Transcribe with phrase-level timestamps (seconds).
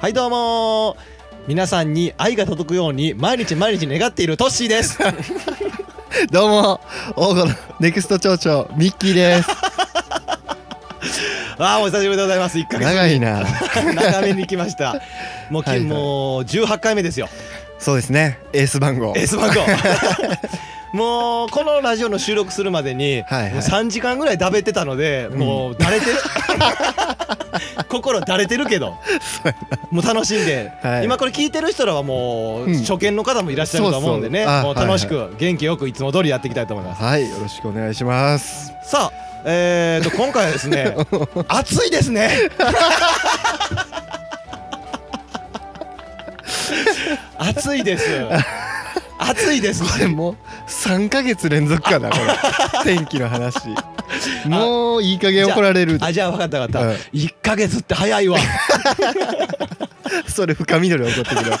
[0.00, 0.96] はいどうも。
[0.98, 1.02] ー
[1.46, 4.98] 皆さんに愛が届くように毎日毎日願っているトッシーです。
[6.32, 6.80] どうも。
[7.16, 9.50] 王語のネクスト町長ミッキーです。
[11.60, 12.56] ああお久しぶりでございます。
[12.56, 13.44] 1ヶ月長いな。
[13.94, 15.02] 長めに来ました。
[15.50, 15.86] もうき、はいはい。
[15.86, 17.28] もう18回目ですよ。
[17.78, 18.38] そうですね。
[18.54, 19.12] エース番号。
[19.14, 19.60] エース番号。
[20.94, 23.52] もうこのラジオの収録するまでに、はいはい。
[23.52, 25.38] もう3時間ぐらいだべってたので、うん。
[25.38, 26.12] もうだれてる
[27.88, 28.96] 心だれてるけど。
[29.90, 31.04] もう楽しんで、はい。
[31.04, 32.78] 今これ聞いてる人らはもう、うん。
[32.80, 34.46] 初見の方もいらっしゃると思うんでね。
[34.46, 37.02] もう楽しはく元気よくいつも通りやっていきたいと思います。
[37.02, 38.72] はいよろしくお願いします。
[38.84, 40.94] さあえー、と今回はですね
[41.48, 42.30] 暑いですね。
[47.38, 48.04] 暑いです
[49.20, 52.32] 暑いですこれもう3ヶ月連続かなこれ。
[52.96, 53.56] 天気の話。
[54.46, 55.98] もういい加減怒られる。
[56.00, 56.96] あじゃあ分かった分かった、うん。
[57.12, 58.38] 1ヶ月って早いわ。
[60.26, 61.52] それ深緑怒ってくる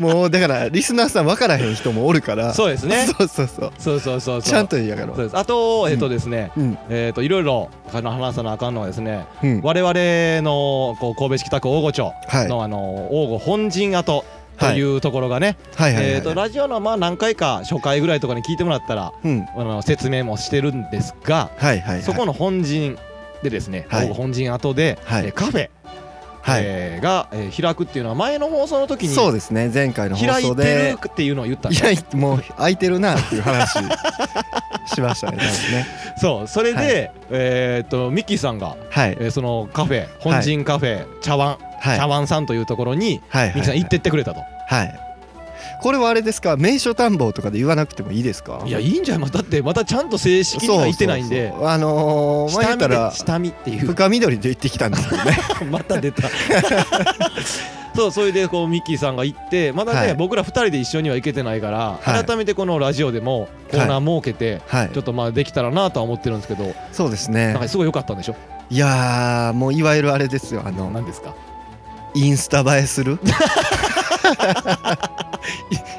[0.00, 2.54] もうだからリスナーさん分からへん人もおるから。
[2.54, 3.06] そうですね。
[3.06, 3.72] そうそうそう。
[3.78, 4.42] そうそうそうそう。
[4.42, 6.78] ちゃんと言いやがろそうあとえっ、とですね、うん。
[6.88, 9.60] えっ、といろいろ話さなあかんのはですねうん。
[9.62, 9.92] 我々
[10.42, 12.48] のこう神戸市北区大御町はい。
[12.48, 12.78] の、あの
[13.10, 14.24] 大御本陣跡
[14.58, 19.46] というところがね、えー、とラジオのまあ何回か初回ぐらいとかに聞いてもらったらうん。
[19.56, 22.02] あの説明もしてるんですが、はいはいはい。
[22.02, 22.98] そこの本陣
[23.42, 24.08] でですね、はい。
[24.12, 25.26] 本陣跡で、はい。
[25.26, 25.70] えーカフェ、
[26.42, 26.62] はい。
[26.64, 33.78] えーが、えー開くっていうのは前の放送の時にそうですね前回の放開いて送でるっていうのを言ったんいでやもう空いてるなっていう話
[34.92, 35.86] しましたねね。
[36.16, 39.16] そうそれで、はえー、とミッキーさんが、はい。
[39.20, 41.58] えーそのカフェ本陣カフェ、はい茶碗
[42.26, 44.40] さんというところに、はいミッキーさん行ってってくれたと。
[44.68, 45.00] はい。
[45.80, 46.56] これはあれですか？
[46.56, 48.62] 名所探訪とかで言わなくてもいいですか？
[48.66, 49.20] いやいいんじゃない？
[49.22, 51.52] まあだってまたちゃんと正式には言ってないんで。
[51.62, 53.86] あのー、まあ下見で言ら下見っていう。
[53.86, 55.38] 深緑で行ってきたんですけどね。
[55.70, 56.28] また出た。
[57.94, 60.14] そうそれでこうミッキーさんが行ってまだね、はい。
[60.14, 62.24] 僕ら2人で一緒には行けてないから、はい。
[62.24, 64.90] 改めてこのラジオでもコーナー設けて、はい。
[64.92, 67.52] ちょっとまあできたらなとは思ってるんですけど、そうですね。
[67.52, 68.36] なんかすごい良かったんでしょ？
[68.70, 70.62] いやーもういわゆるあれですよ。
[70.64, 71.34] あの何ですか？
[72.14, 73.18] インスタ映えする？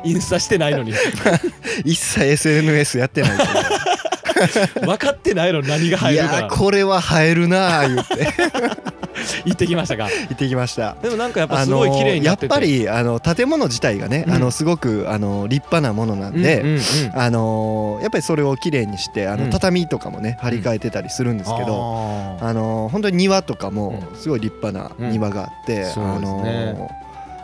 [0.03, 0.93] インスタしてないのに。
[1.85, 8.33] 一切 SNS やってないけ 分かってないの何がどい入るかやーこれは映えるなー言って
[9.45, 10.05] 行ってきましたか？
[10.05, 10.95] 行ってきました。
[11.01, 12.53] でもなんかやっぱあすごいの綺麗になってて。
[12.53, 14.33] やっぱりあの建物自体がね、うん。
[14.33, 16.81] あのすごくあの立派なものなんで、うんうんうん。
[17.13, 19.49] あのーやっぱりそれをきれいにしてあのうん。
[19.49, 24.19] 畳とかもね張り替えてたりするんですけど、ああのー本当に庭とかもうん。
[24.19, 26.43] すごい立派な庭があって、うんあの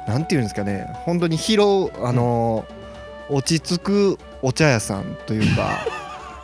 [0.07, 5.79] ーなんていうんですかね本当に広あのー落ち着くお茶屋さんというか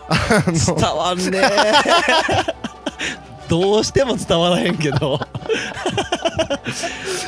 [0.52, 1.42] 伝わんね
[3.52, 5.20] どうしても伝わらへんけど。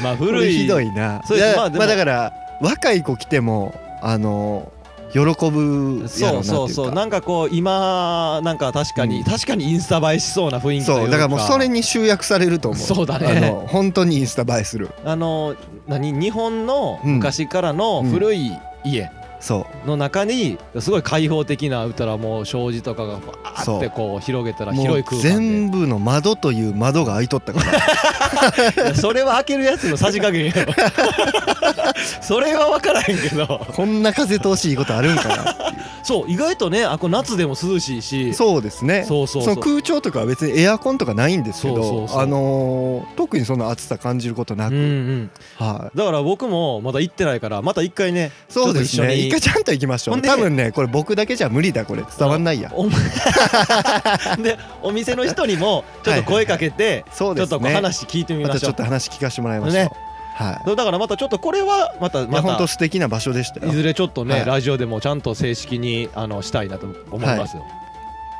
[0.01, 0.45] まあこ古い。
[0.47, 1.19] れひどいな。
[1.19, 1.57] だそうです。
[1.57, 5.19] まあまあだから若い子来てもあのー喜
[5.51, 6.91] ぶやそうそうそう。
[6.91, 9.23] なんかこう今なんか確かに、うん。
[9.25, 12.79] 確かにインスタ映えしそうな雰囲気というそうだからもうそれに集約されると思う。
[12.81, 13.27] そうだね。
[13.27, 14.89] あの本当にインスタ映えする。
[15.05, 15.53] あの
[15.87, 16.13] 何？
[16.13, 18.53] 日本のうん昔からの古い
[18.83, 19.11] 家
[19.43, 19.87] そう。
[19.87, 28.95] の中にすごい開放的な歌らもう障子とかがバーってこう広げたら広い空間全部の窓という窓が開いとったから。
[28.95, 30.73] それは開けるやつのさじ加減やろ
[32.21, 33.67] それは分からへんけど。
[33.75, 35.55] こんな風通しいいことあるんかな
[36.03, 38.33] そう意外とねあこれ夏でも涼しいし。
[38.33, 39.05] そうですね。
[39.05, 39.55] そうそうそう。
[39.55, 45.31] の空調とかは別にエアコンとかないんですけどあのー特にその暑さ感じることなく、うんうん。
[45.57, 45.97] はい。
[45.97, 49.15] だから僕もまだ行ってないからまた一回ねそうですね。
[49.15, 50.17] 一回ちゃんと行きましょう。
[50.17, 52.03] ん多分ねこれ僕だけじゃ無理だこれ。
[52.17, 52.71] 伝わんないや。
[52.75, 52.87] お
[54.41, 60.75] でお店の人にもちょっと声かけて、そうですちょっとこうね話聞いてみまたちょましょうっと話聞かせてもらいましょう、ねはい。
[60.75, 62.41] だからまたちょっとこれはまたまた。
[62.41, 63.71] 本当素敵な場所でしたよ。
[63.71, 64.45] いずれちょっとね、はい。
[64.45, 67.63] ラジオでもちゃんと正式にあのしたいなと思いますよ、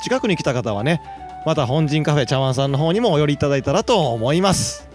[0.03, 1.01] 近くに来た方はね
[1.45, 4.87] また本陣カフェ茶碗さんの方にもお寄りいただいたらと思います。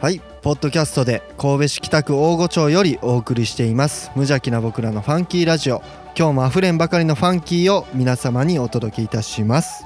[0.00, 0.20] はい。
[0.42, 4.10] ポッドキャストで神戸市北区大御町よりお送りしています。
[4.14, 5.82] 無邪気な僕らのファンキーラジオ。
[6.18, 9.85] 今日もあふれんばかりのファンキーを皆様にお届けいたします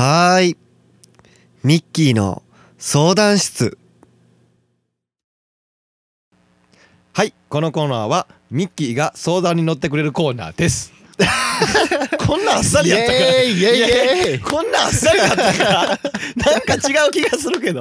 [0.00, 0.56] はーい。
[1.62, 2.42] ミッキーの
[2.78, 3.76] 相談室。
[7.12, 7.34] はい。
[7.50, 10.94] このコーナーはミッキーが相談に乗ってくれるコーナーです。
[12.26, 13.42] こんなあっさりやったから。
[13.42, 15.82] イエイこんなあっさりやったから。
[15.84, 15.98] なん
[16.62, 17.80] か違う気がするけど。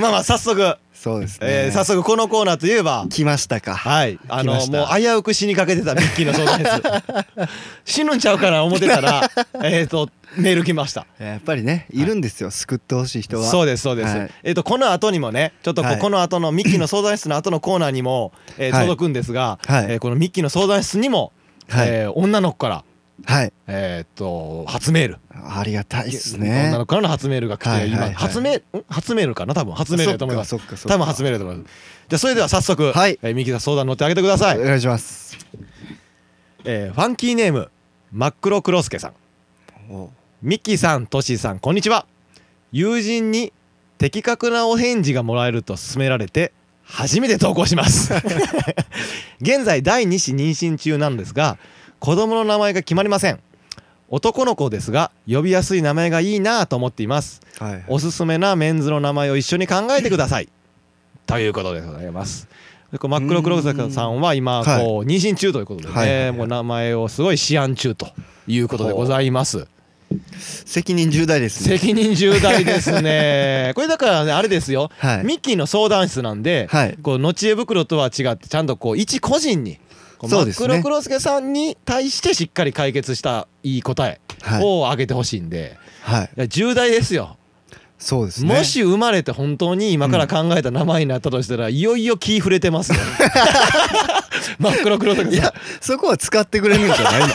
[0.00, 3.76] まあまあ早速、そうですね、えー早速このコーナーといえば来ましたか。
[3.76, 4.18] はい。
[4.28, 7.52] あのもう危うく死にかけてたミッキーの相談です。
[8.02, 9.30] 死ぬんちゃうかな思ってたら
[9.62, 11.06] えっとメール来ました。
[11.20, 12.04] やっぱりねい。
[12.04, 13.48] るんですよ、救ってほしい人は。
[13.48, 14.30] そうですそうです、はい。
[14.42, 15.98] えっ、とこの後にもねちょっとこ,、はい。
[16.00, 18.82] この後のミッキーの相談室の後のコーナーにも、えーはい。
[18.86, 19.86] 届くんですが、はい。
[19.90, 21.32] えーこのミッキーの相談室にも、
[21.68, 22.84] はい、えー女の子から
[23.24, 23.52] はい。
[23.66, 25.18] えーっと初メール。
[25.48, 29.54] ありがたいっす女ねの子からの初メールが来て、今初メ初メールかな？
[29.54, 30.56] 多分初メールだと思います。
[30.86, 31.72] 多分初メールだと思います。
[32.08, 33.18] じゃあそれでは早速、はい。
[33.22, 35.36] えーミッキーさん相談乗ってあげてください、お願いします。
[36.64, 37.70] えーファンキーネーム
[38.12, 39.92] 真っ黒クロスケさん。
[39.92, 40.10] お。
[40.42, 42.06] ミッキーさんトシーさんこんにちは。
[42.72, 43.52] 友人に
[43.98, 46.52] 的確なお返事がもらえると勧められて
[46.84, 48.12] 初めて投稿します。
[49.40, 51.58] 現在第2子妊娠中なんですが
[51.98, 53.40] 子供の名前が決まりません。
[54.08, 57.40] 男の子ですが呼びやすい名前がいいなと思っています。
[57.58, 57.84] はいはい。
[57.88, 60.48] おすすめなメンズの名前を一緒に考えてください。
[61.26, 62.48] ということでございます。
[62.92, 64.84] でこう真っ黒黒坂さんは今はい。
[64.84, 66.32] こう妊娠中ということではいはいはい。
[66.32, 68.08] ねもう名前をすごい思案中と
[68.46, 69.66] いうことでございます。
[70.38, 71.78] 責任重大ですね。
[71.78, 73.72] 責任重大ですね。
[73.74, 75.24] これだからねあれですよ、はい。
[75.24, 76.96] ミッキーの相談室なんで、はい。
[77.02, 79.78] こうのちえ袋とは違ってちゃんとこう一個人に
[80.28, 80.68] そうですね。
[80.68, 84.64] 黒黒助さんに対してしっかり解決したいい答えはい。
[84.64, 86.30] をあげてほしいんで、はい。
[86.36, 87.36] いや重大ですよ。
[87.98, 88.54] そうですね。
[88.54, 92.98] もし生まれて本当に今から考えた名前になったとしたら、いよいよ気触れてますよ。
[94.58, 95.34] 真っ黒黒助さん。
[95.34, 97.28] いやそこは使ってくれるんじゃないの。
[97.28, 97.34] そ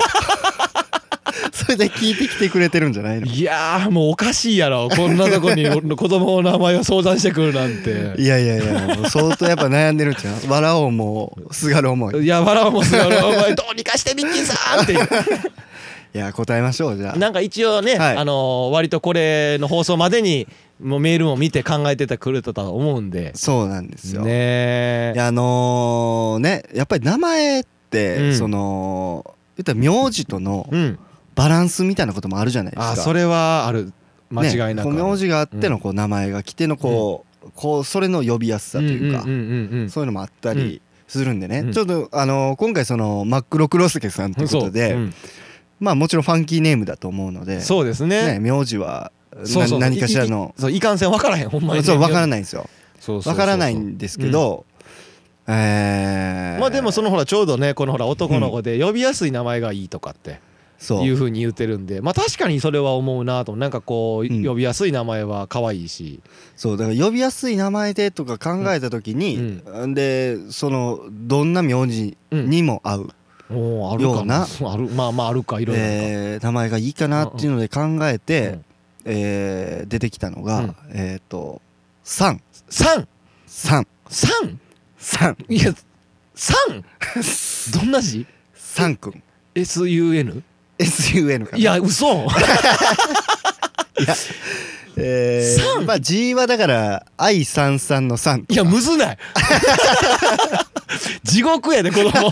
[1.72, 3.26] れで聞いてきてくれてるんじゃないの？
[3.26, 4.88] いやーもうおかしいやろ。
[4.90, 5.66] こんなとこに
[5.96, 8.22] 子供の名前を相談してくるなんて。
[8.22, 10.50] いやいやいや相当やっぱ悩んでるんちゃう？
[10.50, 12.24] 笑おうもすがる思い。
[12.24, 14.94] いや笑うもすがるお前どうにかしてミッキーさんって。
[14.94, 15.08] い う
[16.14, 17.18] いや答えましょうじゃあ。
[17.18, 18.18] なんか一応ね、はい。
[18.18, 20.46] あのー割とこれの放送までに
[20.84, 23.32] もうメールも見て考えてたくれてたと思うんで。
[23.34, 28.36] そうなんですよ、ねあのねやっぱり名前って、うん。
[28.38, 29.24] その
[29.58, 31.00] 言ったら名字とのうん
[31.36, 32.92] バランスみたいなこともあるじゃないですか。
[32.92, 33.94] あそれはある。
[34.30, 41.74] 間違いなく名字があってのこう名前が来てのこう、こうそれの呼びやすさというか、んうんうんうんそういうのもあったりするんでね、うん。
[41.74, 45.00] ちょっとあの今回その真っ黒クロスケさんということで、そう。
[45.00, 45.14] うん。
[45.80, 48.40] まあもちろんファンキーネームだと思うのでそうですね。
[48.40, 49.12] ね名字は
[49.80, 51.86] 何かしらのそういかんせん分からへんほんまにね。
[51.86, 52.70] そう分からいないんですよ。
[53.06, 54.66] 分からないんですけど、
[55.48, 56.60] えー。
[56.60, 60.40] まあでもそのほらちょうどねこのほら男の子で呼びやすい名前がいいとかって
[60.90, 62.02] いうふうに言ってるんで。
[62.02, 63.56] まあ確かにそれは思うなと。
[63.56, 64.46] なんかこううん。
[64.46, 66.22] 呼びやすい名前は可愛いし。
[66.56, 69.62] そうだから呼びやすい名前でとか考えた時に、
[69.94, 73.10] でそのどんな名字にも合う、
[73.50, 74.40] おーあるかような。
[74.40, 75.84] な あるまあまああるかいろいろ
[76.42, 78.66] 名前がいいかなっていうので考えて、うん。
[79.06, 80.76] えー出てきたのが、うん。
[80.90, 81.62] えっ、と
[82.04, 83.08] 「さん」三
[83.48, 84.60] 「さん」三
[84.98, 85.74] 「さん」いや
[86.36, 86.56] 三
[87.74, 89.24] どんな字「さんくん」
[89.56, 90.44] SUN
[90.82, 91.58] SUN かな。
[91.58, 92.28] いや嘘。
[94.98, 95.86] えーさん。
[95.86, 99.18] まあ G はだから「愛三三の三いやむずない。
[101.24, 102.32] 地獄やで子供。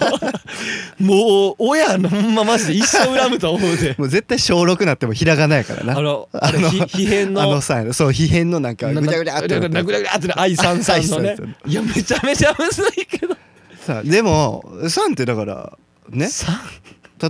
[0.99, 3.95] もう親のほんまマジで一生恨むと思うで。
[3.99, 5.97] もう絶対小6なってもひらがなやからな。
[5.97, 9.59] あのあのひ皮変のあのさそう皮変のなんかなぐちゃぐちゃって。
[9.59, 11.37] ぐちゃぐちゃって愛さんさんのね。
[11.65, 13.37] いやめちゃめちゃむずいけど。
[13.85, 15.71] さでも「さん」ってだから
[16.09, 16.29] ね。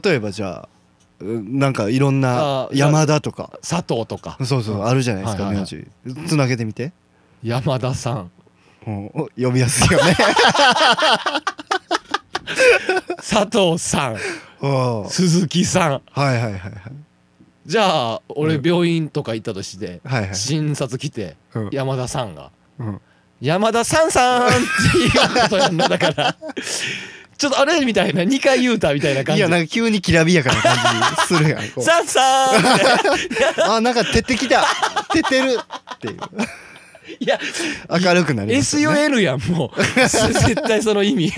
[0.04, 0.79] 例えばじゃあうん
[1.22, 3.52] なんかいろんな山田とか。
[3.62, 4.38] 佐藤とか。
[4.46, 5.88] そうそうあるじゃないですか名い字。
[6.28, 6.94] つなげてみて。
[7.44, 8.32] 山田さん。
[8.86, 10.16] 呼びやすいよね。
[13.18, 14.18] 佐藤さん。
[15.10, 16.02] 鈴木さん。
[16.12, 16.72] はいはいはいはい。
[17.66, 20.02] じゃあ俺うん病院とか行ったとして
[20.34, 21.70] 診察来てうん。
[21.72, 23.02] 山田さんがうん。
[23.42, 25.12] 山田さんさんっていう
[25.44, 26.36] ことやんなだから
[27.39, 27.86] ちょっとあれ？
[27.86, 28.22] みたいな。
[28.24, 29.39] 2回言うたみたいな感じ。
[29.39, 30.75] いやなんか急にきらびやかな感
[31.27, 31.81] じするやんこう。
[31.81, 32.62] さんさんっ
[33.55, 34.65] てあなんか照ってきた。
[35.13, 35.58] 照ってる
[35.96, 36.17] っていう。
[37.22, 37.39] いや
[37.89, 39.08] 明るくなりますよね。
[39.08, 39.81] SUN やんもう。
[40.03, 41.34] 絶対その意味。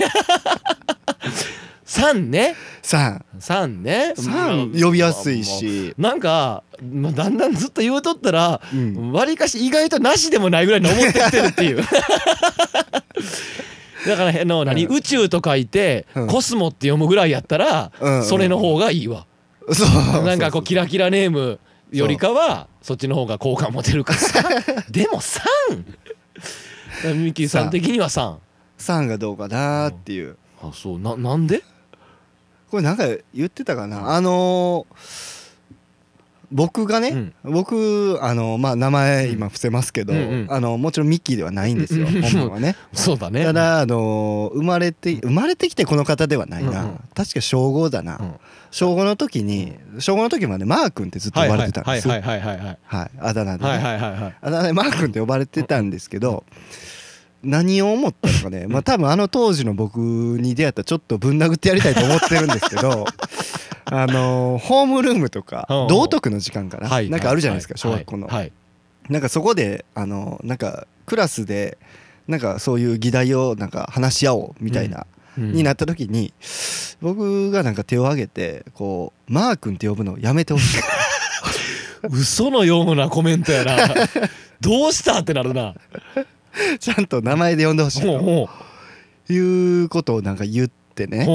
[1.86, 2.56] 3ね。
[2.82, 4.14] さ3ね。
[4.16, 5.94] 三呼びやすいし。
[5.98, 9.12] なんか、まあ、だんだんずっと言うとったらうん。
[9.12, 11.84] わりかし意外となしでもないぐらいに思ってきてるっていう
[14.06, 14.96] だからあの何、うん。
[14.96, 16.26] 宇宙と書いて、うん。
[16.26, 18.24] コスモって読むぐらいやったら、うんうん。
[18.24, 19.26] それの方がいいわ、
[19.72, 20.24] そう。
[20.24, 24.18] なんかこうキラキラネームよりかはそっちの方が好感持てるから。
[24.18, 24.42] さ
[24.90, 25.20] でも
[27.04, 27.14] 3!
[27.14, 28.36] ミキさん的には3
[28.78, 30.36] 3がどうかなっていう。
[30.62, 30.98] あそう。
[30.98, 31.62] ななんで？
[32.70, 33.04] これなんか
[33.34, 34.14] 言ってたかな？
[34.14, 35.41] あのー
[36.52, 37.34] 僕がね、うん。
[37.44, 40.46] 僕あのまあ名前今伏せますけど、うんうん。
[40.50, 42.16] あのもちろんミッキーではないんですよ、うん。
[42.16, 42.76] うん本名はね。
[42.92, 43.44] そうだね。
[43.44, 47.00] ただあの生まれて生まれてきてこの方ではないな、うんうん。
[47.14, 48.32] 確か小5だな、うん。
[48.70, 52.08] 小5の時に小5の時までマー君ってずっと呼ばれてたんです。
[52.08, 53.10] よはいはいはいはいはいはい。
[53.18, 54.34] あだ名でね、はいはいはいはい。
[54.40, 56.44] あだ名でマー君って呼ばれてたんですけど
[57.42, 58.66] 何を思ったのかね。
[58.68, 63.04] まあ多分あの当時の僕に出会ったらちょっとぶん殴ってやりたいと思ってるんですけど
[63.86, 65.84] あのホームルームとかうんう。
[65.84, 68.52] ん道徳の時間かな、はいなんかあるじゃないですか、は小学校の、はい。
[69.08, 71.78] なんかそこであのなんかクラスで
[72.28, 75.06] なんかそういう議題をなんか話し合おうみたいな、
[75.36, 76.32] になった時に
[77.00, 80.80] 僕がなんか手を挙げてこう「マー君って呼ぶのやめてほしい。
[82.10, 83.76] 嘘のようなコメントやな。
[84.60, 85.74] どうしたってなるな
[86.80, 88.48] ちゃんと名前で呼んでほしいと
[89.32, 91.26] いうことをなんか言ってうね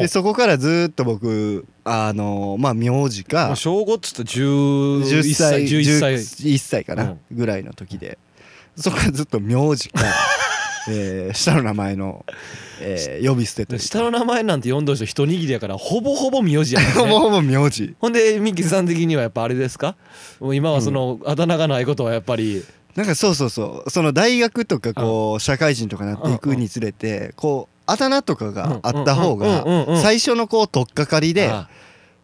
[0.00, 6.14] でそこからずっと僕あのまあ名字もかう小5っつったら11 10歳歳11歳。
[6.14, 8.18] 11歳かなぐらいの時で。
[8.76, 10.04] そこからずっと名字か。
[10.88, 12.24] えー下の名前の
[12.80, 16.86] えー呼び捨てと下の名前なんて呼んどる人一握りやからほぼほぼ名字やね。
[16.94, 17.94] ほぼほぼ名字。
[17.98, 19.96] ほんでミッキーさん的にはやっぱあれですか？
[20.38, 22.62] もう今はそのあだ名がないことはやっぱり
[22.96, 23.90] なんかそうそうそう。
[23.90, 29.64] その大学とかこう社会人とかなっていくにつれてこうあだ名とかがあった方が
[29.98, 31.68] 最初のこう取っかかりであ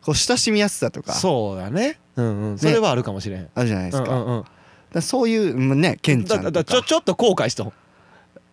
[0.03, 1.13] こう親しみやすさとか。
[1.13, 1.99] そうだね。
[2.17, 2.59] うんうん。
[2.59, 3.49] それはあるかもしれん。
[3.55, 4.45] あるじゃないですか。
[4.93, 6.51] だそういううんねケンちゃだんとか。
[6.53, 7.73] だちょちょっと後悔しとん。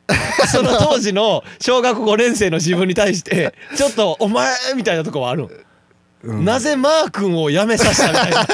[0.52, 5.50] その当時の小学5年生の自分に対してちょっと「お前」みたいなとこはあるん。
[6.24, 6.46] うん。
[6.46, 8.48] なぜマー君を辞めさせたみたいな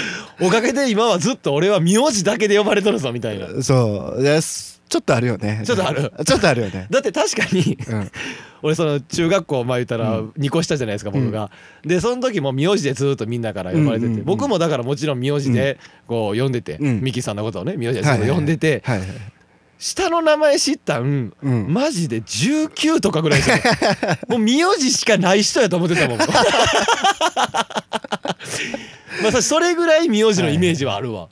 [0.40, 3.62] おかげで今はずっと俺は名字だけで呼ばれとるぞみたいな。
[3.62, 4.22] そう。
[4.22, 5.62] ですちょっとあるよね。
[5.66, 6.12] ちょっとある。
[6.24, 6.86] ちょっとあるよね。
[6.90, 8.10] だって確かにうん。
[8.62, 11.50] 俺その中学校まあ言ったらうん2個下じゃないですか僕が、
[11.84, 14.12] でその時も名字でずっとみんなから呼ばれてて、うん。
[14.12, 17.00] うんうん僕もだからもちろん名字でこう呼んでて、うん。
[17.00, 18.36] ミキさんのことをね名字ではいはいはい。
[18.36, 19.08] 呼んでて、はいはい
[19.78, 21.66] 下の名前知ったんうん。
[21.72, 23.56] マジで19とかぐらいですよ
[24.28, 26.18] もう名字しかない人やと思ってたもん。
[29.22, 31.28] まあさそれぐらい名字のイメージはあるわ、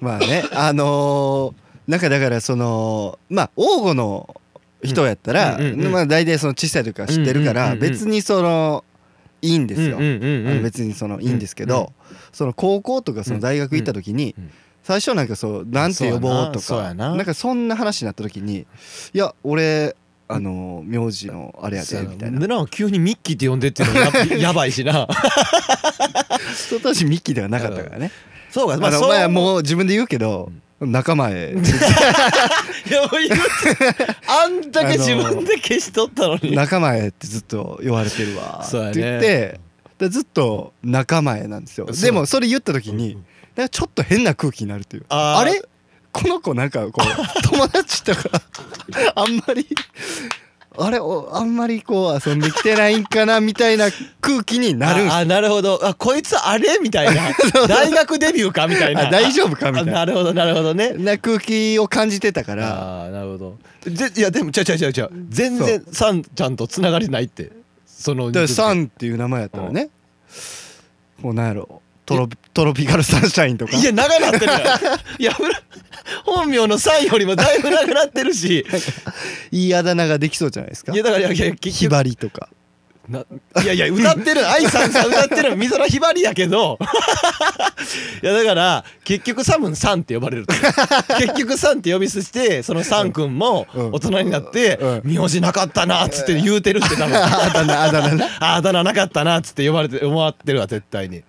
[0.00, 4.40] まあねあのーなんかだからそのまあ王吾の
[4.82, 8.84] 人やったら、うんうんうんうんまあ大体その小さい時から知ってるから、うんうんうんうん別にその
[9.42, 9.98] いいんですよ、
[10.62, 11.92] 別にそのいいんですけど、
[12.32, 14.50] その高校とかその大学行った時に、うんうん
[14.84, 17.22] 最初なんかそうなんて呼ぼうとかなな。
[17.22, 18.66] んかそんな話になった時に
[19.12, 19.96] いや俺
[20.28, 22.38] あの名字のあれやでみたいな。
[22.40, 25.08] でな急にミッキーって呼んでっていうのもや やばいしな。
[26.68, 28.10] その当時ミッキーではなかったからね、
[28.50, 29.08] そうかまあ、そう。
[29.08, 30.50] まあもう自分で言うけど、
[30.80, 31.52] 仲間へ。
[31.52, 33.36] いやもう言うて
[34.26, 36.54] あんだけ 自分で消しとったのに。
[36.54, 38.64] 仲間へってずっと言われてるわ。
[38.66, 39.60] って言って
[39.98, 41.86] でずっと仲間へなんですよ。
[41.86, 43.24] でもそれ言った時になん
[43.62, 45.62] かちょっと変な空気になるっていうあれ？
[46.12, 48.22] この子なんかこう 友達とか
[49.16, 49.66] あんまり
[50.76, 53.86] あれおあんまりこう遊んできてないんかなみたいな
[54.20, 55.80] 空気になるああなるほど。
[55.86, 56.78] あこいつあれ？
[56.82, 57.32] みたいな。
[57.68, 59.08] 大学デビューかみたいな。
[59.08, 60.02] あ大丈夫かみたいな。
[60.02, 60.92] あなるほどなるほどね。
[60.94, 62.74] な空気を感じてたから。
[62.74, 63.58] ああなるほど。
[63.84, 67.52] でいやでもちゃうちゃうちゃうちゃう全然サンちゃんとつながりないって。
[67.86, 69.90] そのサンっていう名前やったらね。
[71.22, 73.76] こうなんやろトロピトロピカルサンシャインとか。
[73.76, 74.62] いや長なってるやん。
[75.22, 75.32] いや
[76.24, 78.66] 本名のサンよりもだいぶ長なってるし。
[79.50, 80.92] いいあだ名ができそうじゃないですか。
[80.92, 82.48] いやだからいやいや結ひ局ばりとか。
[83.06, 83.22] な
[83.62, 86.78] いやいや歌ってる 愛さんさ歌ってる美空ひばりやけど。
[88.22, 90.46] いやだから結局サムンさんって呼ばれる
[91.18, 93.92] 結局さんって呼び捨てしてそのサン君もうん。
[93.92, 95.00] 大人になってうん。
[95.04, 97.14] 名字なかったなっつって言うてるって多分。
[97.16, 98.28] あだ名あだ名な。
[98.40, 101.22] あだ名なかったなっつって呼ばれて思わってるわ絶対に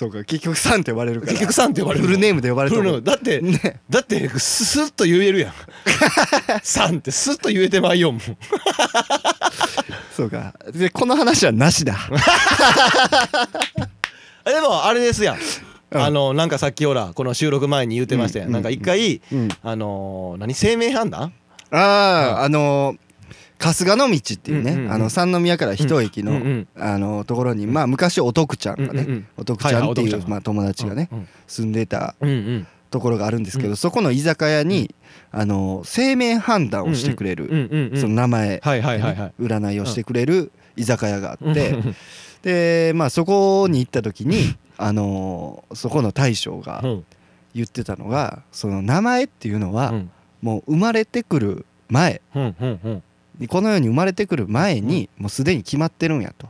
[0.00, 1.32] そうか結局サンって呼ばれるから。
[1.32, 3.02] 結局さんって呼ばれるフルネームで呼ばれてるム。
[3.02, 3.82] だって、ね。
[3.90, 5.52] だってススッと言えるやん。
[6.64, 8.20] さんってスッと言えてまいよもう
[10.16, 10.54] そうか。
[10.72, 11.98] でこの話はなしだ。
[14.42, 15.38] あでもあれですやん、
[15.90, 16.02] うん。
[16.02, 18.54] あのなんかさっきほらこの収録前に言うてましたやん、うん。
[18.54, 19.50] なんか一回、うん。
[19.62, 21.34] あのー何生命判断？
[21.72, 22.96] あああの
[23.60, 24.92] 春日の道っていうね、うんうんうん。
[24.92, 29.26] あの三宮から一駅の、うんうんあのところにまあ昔お徳ちゃんがね、うんうんうん。
[29.36, 32.14] お徳ちゃんってはいはいまあ友達がね、うん住んでた
[32.90, 33.76] ところがあるんですけど、うん。
[33.76, 34.94] そこの居酒屋に、
[35.30, 39.32] あの生命判断をしてくれる、その名前、はいはいはいはい。
[39.40, 41.96] 占いをしてくれる居酒屋があって、うん
[42.42, 47.04] でまあそこに行った時にあのーそこの大将がうん。
[47.52, 50.10] 言ってたのがその名前っていうのはうん。
[50.40, 53.02] もう生まれてくる前うんうんうん
[53.48, 56.48] この世に生まれてくる前にもうすでに決まってるんやと。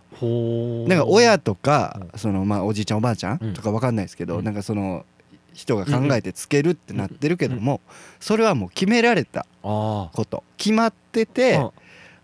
[0.88, 3.50] なんか親とかうそのまあおじいちゃんおばあちゃうん。
[3.50, 4.44] んとかわかんないですけどうん。
[4.44, 5.04] なんかその
[5.52, 7.80] 人が考えてつけるってなってるけども
[8.20, 10.44] それはもう決められたあこと。
[10.56, 11.70] 決まってあて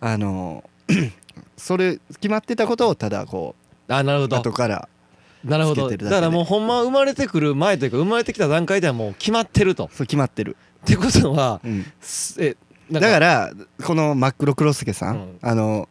[0.01, 0.65] あの
[1.57, 3.55] それ決まってたことをただこ
[3.89, 4.37] うあなるほど。
[4.37, 4.89] 後から
[5.45, 5.89] なるほど。
[5.89, 9.89] だからもうほんま生まれてくる前というか生まれてきた段階ではもう決まってると。
[9.93, 10.57] そう決まってる。
[10.83, 11.85] ってことはうん。
[12.01, 12.57] すえ
[12.91, 13.51] だから
[13.85, 15.17] この真っ黒黒助さうん。
[15.17, 15.89] んあの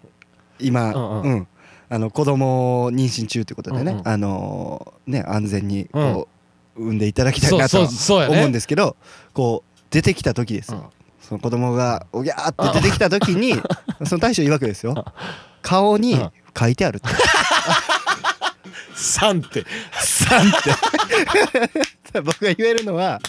[0.60, 1.32] 今うんうん。
[1.34, 1.48] うん。
[1.90, 3.96] あの子供を妊娠中ということでうんうん。
[3.98, 6.28] ねあのね安全にうこ
[6.78, 8.96] う産んでいただきたいなと思うんですけど
[9.34, 10.80] こう出てきた時ですうん。
[10.80, 13.54] よその子供がおぎゃーって出てきた時に
[14.06, 15.06] その大将曰くですよ。
[15.62, 16.32] 顔にうん。
[16.58, 17.08] 書いてあるって。
[18.96, 19.66] 3って。
[19.92, 20.64] 3っ
[22.14, 22.22] て。
[22.22, 23.20] 僕が言えるのは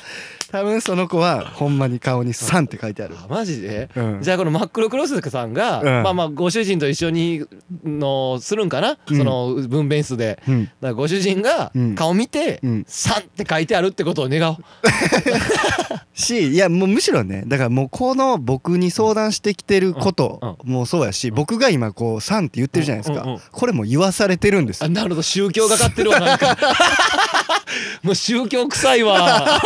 [0.50, 3.16] 多分その子はほんまに顔に3って書いてある。
[3.18, 3.88] あマジで？
[3.94, 4.22] うん。
[4.22, 6.02] じゃあこの真っ黒クロスケさんが、うん。
[6.02, 7.44] まあまあご主人と一緒に
[7.84, 9.16] のするんかな、うん。
[9.16, 10.42] その分娩室で。
[10.48, 10.70] うん。
[10.80, 11.94] だご主人がうん。
[11.94, 14.56] 顔見てうん「3」って書いてあるってことを願おう。
[16.14, 23.22] しいやもうむしろねだからもうこの僕に相談してきてることもそうやし僕が今こう「3」って言ってるじゃないですか。
[23.22, 23.40] うんうんうん。
[23.50, 24.86] これも言わされてるんですよ。
[24.86, 25.22] あなるほど。
[25.22, 26.56] 宗教がかってるわなんか
[28.02, 29.60] もう宗教臭いわ。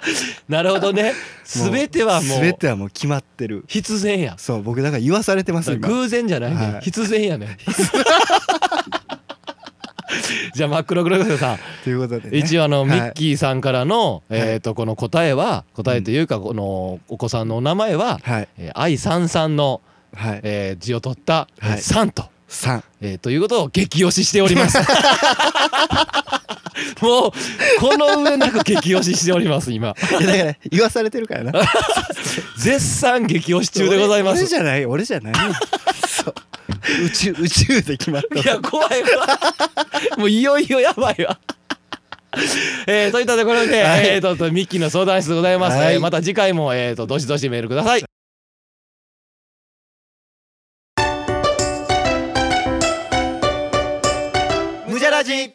[0.48, 1.12] なるほどね。
[1.44, 3.64] 全てはもう全てはもう決まってる。
[3.68, 4.34] 必然や。
[4.38, 5.88] そう僕だから言わされてます今。
[5.88, 6.80] 偶然じゃないね、はい。
[6.82, 7.58] 必然やね
[10.54, 11.58] じゃあ真っ黒黒黒さん。
[11.84, 12.38] ということでね。
[12.38, 12.88] 一応あのはい。
[12.88, 14.40] ミッキーさんからの、はい。
[14.40, 19.80] えっ、とこの答えは答えというかこのお子さんのお名前ははい「えー愛さんさんの、
[20.14, 20.40] はい。
[20.42, 21.80] えー字を取った「はい。
[21.80, 24.76] さん」と、3えーということを激推ししております。
[27.00, 27.32] もう
[27.78, 29.88] この上なく激推ししております今。
[29.88, 31.52] いやだから言わされてるからな。
[32.58, 34.38] 絶賛激推し中でございます。
[34.38, 35.34] 俺俺じゃない俺じゃない。
[37.04, 38.40] 宇宙宇宙で決まった。
[38.40, 39.26] いや怖いわ。
[40.18, 41.38] もういよいよやばいわ。
[42.86, 44.06] えー、といったところで、はい。
[44.08, 45.94] えーととミッキーの相談室でございます、はい。
[45.94, 48.04] えーまた次回もえーとどしどしメールください
[55.20, 55.52] ラジ。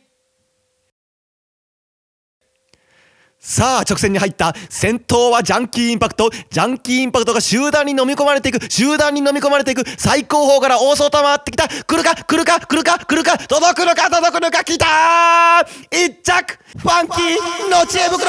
[3.39, 6.29] さあ直線に入った先頭はジャンキーインパクト。
[6.29, 8.71] ジャンキーインパクトが集団に飲み込まれていく。
[8.71, 9.83] 集団に飲み込まれていく。
[9.99, 11.67] 最高峰から大外回ってきた。
[11.67, 12.15] 来るか？
[12.15, 12.59] 来るか？
[12.59, 12.99] 来るか？
[12.99, 13.37] 来るか？
[13.39, 14.09] 届くのか？
[14.09, 14.63] 届くのか？
[14.63, 16.05] 来たー！
[16.05, 18.25] 一着ファンキーの知恵袋！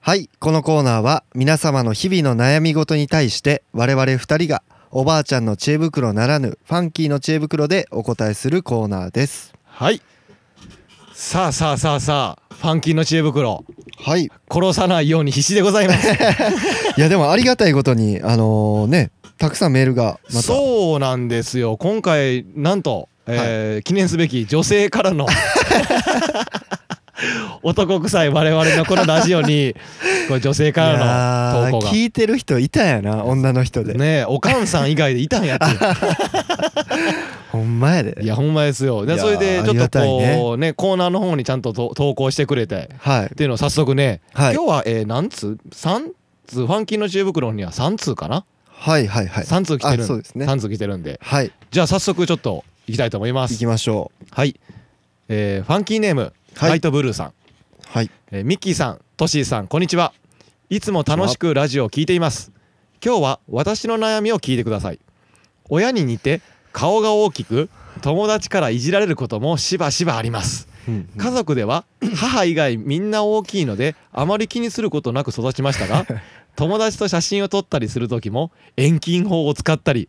[0.00, 9.52] はいこのコーナーは皆様の日々の悩み事に対して我々二人がおばあちゃんの知恵袋ならぬファンキーの知恵袋でお答えするコーナーです。
[9.64, 10.00] はい。
[11.12, 13.64] さあさあさあさあファンキーの知恵袋。
[13.98, 14.30] はい。
[14.50, 16.08] 殺さないように必死でございます。
[16.96, 20.42] いやでもありがたいことにあのねたくさんメールがまた。
[20.42, 21.76] そうなんですよ。
[21.76, 25.26] 今回なんと、えー記念すべき女性からの
[27.62, 29.74] 男臭い我々のこのラジオに
[30.28, 31.90] これ女性からのー投稿が。
[31.90, 35.64] 聞いてる人いたんやな女の人で、ねえおかんさん以外でいたんやって
[37.50, 38.18] ほんまやで。
[38.22, 39.06] いやほんまですよ。
[39.06, 40.72] でそれでちょっとこうね。
[40.72, 42.90] コーナーの方にちゃんとと投稿してくれて。
[42.98, 43.26] はい。
[43.26, 44.54] っていうのを早速ね、はい。
[44.54, 46.10] 今日は、えー何通 ?3
[46.46, 49.44] 通ファンキーの知恵袋には3通かな、はいはいはい。
[49.44, 50.46] 3通来てるそうですね。
[50.46, 51.18] 3通来てるんで。
[51.22, 51.50] はい。
[51.70, 53.54] じゃあ早速ちょっといきたいと思います。
[53.54, 54.26] 行きましょう。
[54.30, 54.54] はい、
[55.28, 56.70] えーファンキーネーム、はい。
[56.70, 57.32] ライトブルーさん、
[57.86, 58.10] はい。
[58.32, 60.12] えーミッキーさんトシーさんこんにちは。
[60.70, 62.50] いつも楽しくラジオを聞いています。
[63.00, 64.98] 今日は私の悩みを聞いてください。
[65.68, 66.40] 親に似て
[66.72, 67.70] 顔が大きく
[68.02, 70.66] 友達からいじられることもしばしばあります。
[70.88, 71.84] うん家族では
[72.16, 76.06] 母以外みんな大きいのであまり気にすることなく育ちましたが
[76.56, 80.08] 友達と写真を撮ったりする時も遠近法を使ったり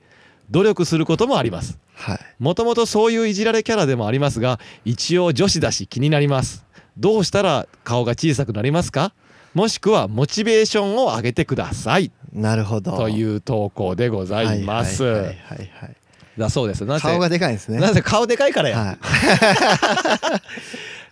[0.49, 1.77] 努力することもあります。
[1.95, 2.19] はい。
[2.39, 6.65] もともとそういういじられキャラでもありますが一応女子だし気になります。
[6.97, 9.13] どうしたら顔が小さくなりますか？
[9.53, 12.12] もしくはモチベーションを上げてください。
[12.33, 12.95] なるほど。
[12.97, 15.55] という投稿でございます、はいはいはいは
[15.88, 15.95] い
[16.38, 16.85] だそうです。
[16.85, 17.79] なぜ顔がでかいんですね。
[17.79, 18.97] なぜ顔でかいからや、はい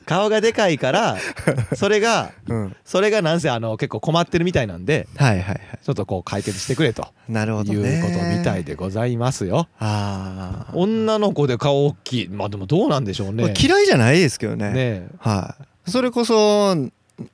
[0.07, 1.17] 顔がでかいから
[1.75, 2.75] それがうん。
[2.85, 5.59] それがなんせあの結構困ってるみたいなんではいはいはい。
[5.83, 9.67] ちょっとこう解決してくれとなるほどいねうことみたいでございますよ。
[9.79, 12.29] ああ女の子で顔大きい。
[12.29, 13.53] まあでもどうなんでしょうね。
[13.59, 14.71] 嫌いじゃないですけどね。
[14.71, 15.91] ねはい。
[15.91, 16.75] それこそ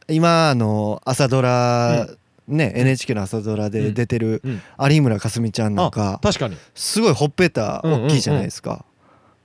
[0.07, 2.07] 今あの朝ドラ
[2.47, 4.61] ね NHK の朝ドラで出てるうん。
[4.95, 6.57] 有村架純ちゃんなんか確かに。
[6.73, 8.83] すごいほっぺた大きいじゃないですか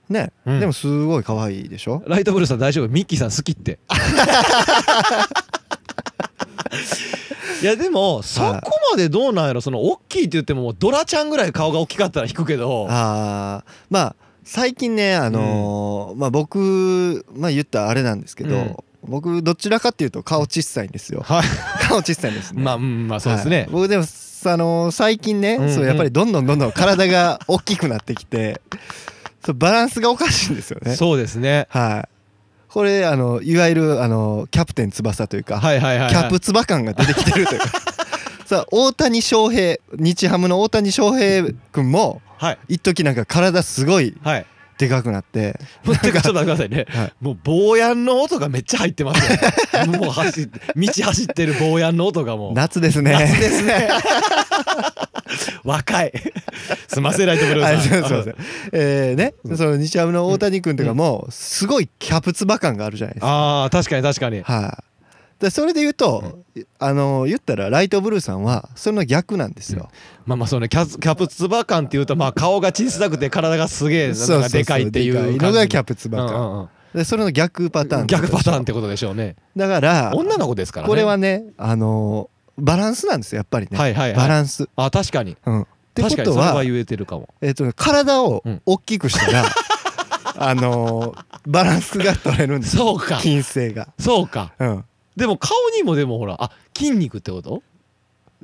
[0.09, 0.31] ね。
[0.45, 0.59] うん。
[0.59, 2.03] でもすごい可愛いでしょ？
[2.07, 2.89] ライトブルーさん大丈夫？
[2.89, 3.79] ミッキーさん好きって。
[7.61, 8.47] いやでもそこ
[8.91, 9.61] までどうなんやろ？
[9.61, 12.87] その大きいって言ってもドラちゃんぐらい顔が大きかったら引くけど。
[12.89, 13.71] あー。
[13.89, 18.75] まあ最近ねあのーまあ僕まあ言ったらあれなんですけど、うん。
[19.03, 21.21] 僕どちらかっていうと顔小さいんですよ。
[21.25, 21.43] はい。
[21.87, 22.61] 顔小さいんですね。
[22.63, 24.03] まあうんまあそうですね、はい僕でも
[24.45, 25.75] あのー最近ね、うんうん。
[25.75, 28.61] そうやっぱりどんどんどんどん体が大きくなってきて
[29.45, 30.95] そうバランスがおかしいんですよね。
[30.95, 31.67] そうですね。
[31.69, 32.09] はい。
[32.69, 37.67] これあのいわゆるあのキャプテン翼というか、はいはいはい、はい、キャプツバ感が出てきてるというか。
[38.45, 42.57] さあ大谷翔平日ハムの大谷翔平君もはい。
[42.69, 44.45] 一時なんか体すごいはい。
[44.79, 45.59] でかくなって。
[45.83, 47.13] ちょっと待ってくださいね、はい。
[47.19, 50.53] もう坊やんの音がめっちゃ入ってますよ もう走道
[51.03, 52.53] 走ってる坊やんの音がもう。
[52.53, 53.11] 夏ですね。
[53.11, 53.89] 夏ですね
[55.63, 56.13] 若い。
[56.87, 58.35] すいませんライトブルーさすいません。
[58.71, 63.27] えーねその日ハムの大谷君とかもすごいキャプツバ感があるじゃないですか。
[63.27, 64.41] ああ確かに確かに。
[64.41, 64.83] はい。
[65.39, 66.39] でそれで言うと
[66.79, 69.89] あの言ったらライトブルーさんはその逆なんですよ。
[70.25, 76.69] まあまあそのキャキャプツバ感っていうとまあ顔が小さくて体がすげえなんかでかいっていうのがキャプツバ感うんうんうん。
[76.93, 79.37] でそれの逆パターン逆パターンっンてことでしょうね。
[79.55, 80.89] だから女の子ですからね。
[80.89, 83.77] これはねあのバランスなんですよやっぱりね。
[83.77, 84.17] はいはいはい。
[84.17, 84.67] バランス。
[84.75, 85.37] あ確かに。
[85.45, 85.61] うん。
[85.61, 87.29] ってこ確かにそとはれは言えてるかも。
[87.41, 88.61] えっと体をうん。
[88.65, 89.45] 大きくしたら
[90.37, 91.15] あの
[91.47, 93.19] バランスが取れるんですそうか。
[93.19, 93.89] 筋性が。
[93.99, 94.53] そうか。
[94.59, 94.85] うん。
[95.15, 97.61] でも顔にもでもほらあ筋肉ってこと？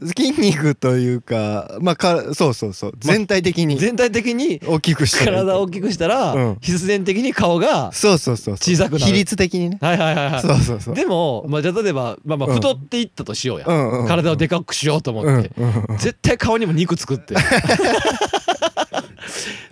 [0.01, 2.93] 筋肉というかまあかそうそうそう。
[2.99, 3.77] 全体的に。
[3.77, 6.57] 全体的に大きくした体を大きくしたら、うん。
[6.59, 8.75] 必然的に顔がそうそうそうそう。
[8.75, 9.05] 小さくなる。
[9.05, 9.77] 比率的にね。
[9.81, 10.41] はいはいはいはい。
[10.41, 10.95] そうそうそう。
[10.95, 12.55] でも、まあ、じゃあ例えば、まあ、まあうん。
[12.55, 15.97] 太っていったとしようや、うんうん体をでかくしようと思うんって、うんうん。
[15.97, 17.35] 絶対顔にも肉作って。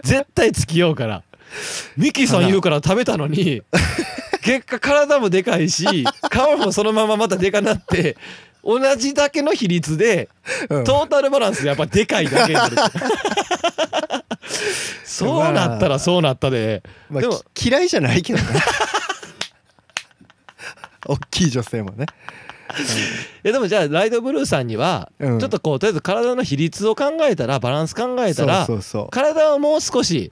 [0.03, 1.23] 絶対つきようから。
[1.97, 3.61] ミキさん言うから食べたのに
[4.43, 8.17] 結果体もでかいし顔もそのまままたでかなって
[8.63, 10.29] 同じだけの比率で
[10.69, 10.83] うん。
[10.83, 12.75] トータルバランスやっぱでかいだけになる。
[15.05, 16.81] そうなったらそうなったで。
[17.09, 18.45] まあでもき嫌いじゃないけどね。
[21.05, 22.05] 大きい女性もね。
[23.43, 25.43] いやでもじゃあライトブルーさんにはちうん。
[25.43, 28.67] ょっとこうとりあえず体の比率を考えたらバランス考えたら
[29.11, 30.31] 体をもう少し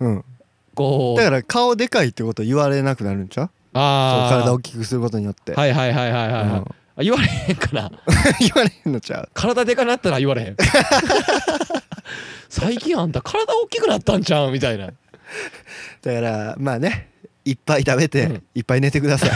[0.74, 3.50] こうだから顔でかいってこと言われなくなるんちゃう？
[3.74, 5.54] あ体を大きくすることによって。
[5.54, 6.66] はいはいはいはいはいはい、うん
[6.98, 7.92] あ言われへんかな
[8.40, 9.30] 言われへんのちゃう？
[9.34, 10.56] 体でかなったら言われへん。
[12.50, 14.52] 最近あんた体大きくなったんちゃう？
[14.52, 14.88] みたいな。
[14.88, 17.08] だからまあね。
[17.44, 18.44] いっぱい食べて、うん。
[18.54, 19.32] いっぱい寝てください。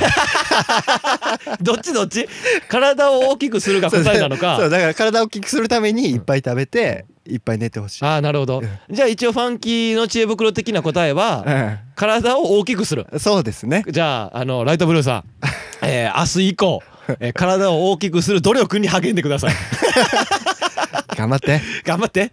[1.59, 2.27] どっちどっち？
[2.69, 4.57] 体を大きくするが答えなのか。
[4.59, 8.05] そうだから体を大きくするためにいっぱい食べて、いっぱい寝てほしい。
[8.05, 8.61] ああなるほど。
[8.91, 13.07] じゃあ一応ファンキーの知恵袋的な答えは体を大きくする。
[13.11, 13.83] うんそうですね。
[13.89, 15.23] じゃああのライトブルーさん、
[15.81, 16.83] えー、明日以降、
[17.19, 19.53] えー体を大きくする努力に励んでください。
[21.15, 21.61] 頑張って。
[21.83, 22.31] 頑張って。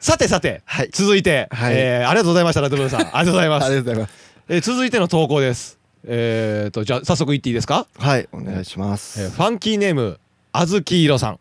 [0.00, 0.90] さてさて、はい。
[0.92, 1.74] 続いて、はい。
[1.76, 3.00] えーありがとうございましたライトブルーさん。
[3.16, 4.12] ありがとうございまありす、がとうございます。
[4.48, 5.78] えー続いての投稿です。
[6.04, 10.18] えー、とじゃあ早速言っていいですか、はいお願いします、えーファンキーネーム
[10.52, 11.38] あずきいろさん。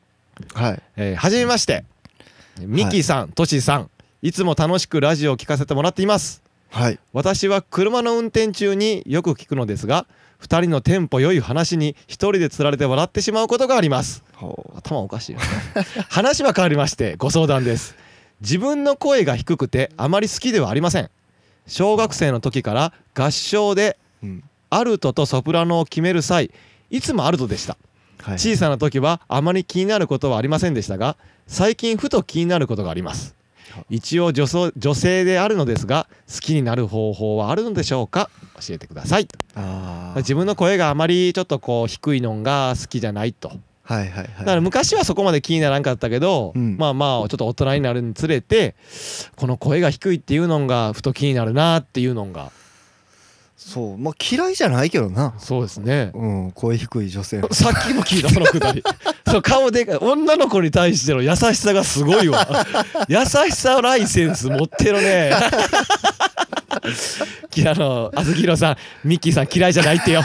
[0.54, 0.82] はい。
[0.98, 1.84] えーはじめまして。
[2.60, 3.90] ミキさん、としさん。
[4.22, 6.44] いつも楽しくラジオを聞かせてもらっています。
[6.70, 7.00] はい。
[7.12, 10.06] 私は車の運転中によく聞くのですが
[10.42, 14.24] 2人のテンポ良い話に1人でつられて笑ってしまうことがあります。
[14.34, 15.46] ほ頭おかしいよね。
[16.10, 17.96] 話は変わりましてご相談です。
[18.42, 21.10] 自分の声が低くてあまり好きではありません。
[21.68, 23.98] 小学生の時から合唱で
[24.70, 26.52] アルトとソプラノを決める際
[26.90, 27.78] いつもアルトでした。
[28.22, 33.36] はい、小さな時はあまり気になることはありませんでしたが最近ふと気になることがあります
[33.90, 38.30] 一応女装女性であるのですが好きになる方法はあるのでしょうか？
[38.66, 39.28] 教えてください。
[39.56, 40.18] あー。
[40.18, 43.52] 自分の声があまりちょっとこう低いのが好きじゃないと。
[43.84, 44.28] はいはいはい。
[44.40, 46.78] だから昔はそこまで気にならんかったけど、うん。
[46.78, 48.76] まあまあちょっと大人になるにつれて
[49.36, 52.52] この声が低いっていうのがふと気になるなっていうのが。
[53.58, 53.98] そう。
[53.98, 55.36] まあ嫌いじゃないけどな。
[55.38, 56.12] そうですね。
[56.16, 56.52] うん。
[56.52, 57.42] 声低い女性。
[57.52, 58.84] さっきも聞いたそのくだり
[59.32, 59.98] そう顔でかい。
[59.98, 62.48] 女の子に対しての優しさがすごいわ。
[63.08, 65.32] 優しさライセンス持ってるね。
[67.50, 70.24] きあのあずきひろさんミッキーさん嫌いじゃないってよ。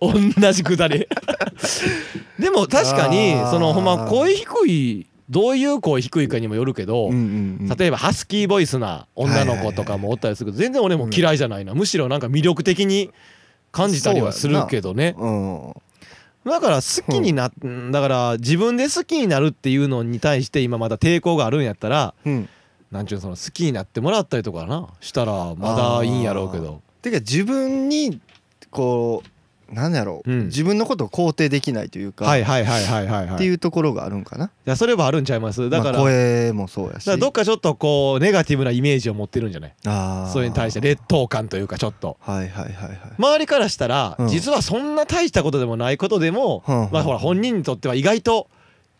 [0.00, 0.62] 同じ。
[0.62, 1.06] くだり。
[2.38, 7.18] でも確かにそのほんま声低いどういう声低いかにもよるけど、うんうん
[7.68, 7.76] うん。
[7.76, 13.10] 例えばハスキーボイスな女の子とかもおったりするけど全然俺も嫌いじゃないな、むしろなんか魅力的に
[13.76, 15.74] 感じたりはするけどね、うん
[16.46, 17.90] だから好きにな、うん。
[17.90, 22.48] だから自分で好きになるっていうのに対して今まだ抵抗があるんやったらうん。
[22.92, 28.20] なんちゅうのその好きになってもらったりとかなしたらまだいいんやろうけどてか自分に
[28.70, 29.28] こう
[29.70, 30.44] なんだろう、うん。
[30.46, 33.34] 自分のことを肯定できないというか、はいはいはいはいはいはい。
[33.34, 35.68] っていうところがあるんかな、いやそれはあるんちゃいます？
[35.70, 37.04] だから,、まあ、声もそうやし。
[37.04, 39.74] だからどっかちょっとこうネガティブなイメージを持ってるんじゃない？
[39.86, 40.32] あー。
[40.32, 42.16] それに対して劣等感というかちょっと。
[42.20, 44.28] はいはいはいはい、周りからしたら、うん。
[44.28, 46.88] 実はそんな大したことでもないことでも、うん。
[46.92, 48.48] まあほら本人にとっては意外と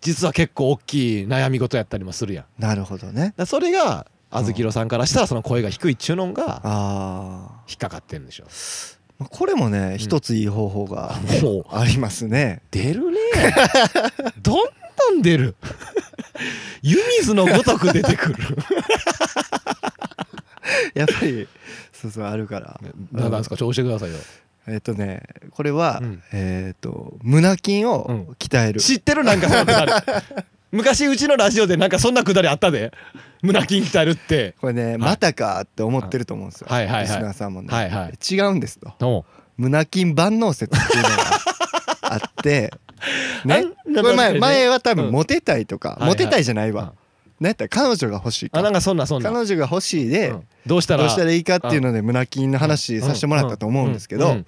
[0.00, 2.62] 実は結構大きい悩み事やったりもするやん。
[2.62, 3.34] なるほどね。
[3.36, 8.44] らそれがあずきろさんからしたらその声が低いっちゅうのがあ引っかかってるんでしょ。
[8.44, 11.14] ーまあこれもね一ついい方法が
[11.70, 12.60] ありますね。
[12.70, 13.18] 出るね。
[14.42, 15.56] どんどん出る？
[16.82, 18.36] 湯水のごとく出てくる。
[20.94, 21.48] やっぱり
[21.92, 22.78] そうそうあるから。
[23.12, 23.56] 何なんですか？
[23.56, 24.18] 調子してくださいよ。
[24.68, 26.22] えっ、とねこれは、うん。
[26.32, 27.90] えっ、と胸筋うん。
[27.90, 29.92] を鍛える、知ってるなんかそのくだり
[30.76, 32.92] 昔うちのラジオでなんかそんなくだりあったで。
[33.42, 34.54] 胸筋鍛えるって。
[34.60, 36.86] これね、またかって思ってると思うんですよ、はい。
[36.86, 36.94] はい。
[36.94, 37.02] はい。
[37.02, 37.90] リスナーさんもね、はい。
[37.90, 38.34] はい。
[38.34, 38.92] 違うんですと。
[39.00, 39.24] おう。
[39.56, 41.14] 胸筋万能説っていうのが
[42.02, 42.72] あって。
[43.44, 43.64] ね？
[43.96, 45.12] あこれ前前は多分うん。
[45.12, 46.08] モテたいとか、はいはい。
[46.10, 46.76] モテたいじゃないうん。
[46.76, 46.94] わ、
[47.40, 47.48] ね？
[47.48, 49.30] やったら彼女が欲しいかあなんかそんなそんな。
[49.30, 50.42] 彼女が欲しいで、うん。
[50.66, 54.46] どうしたらどうしたらいいかっていうので胸筋の話させてもらったと思うんですけど、うん。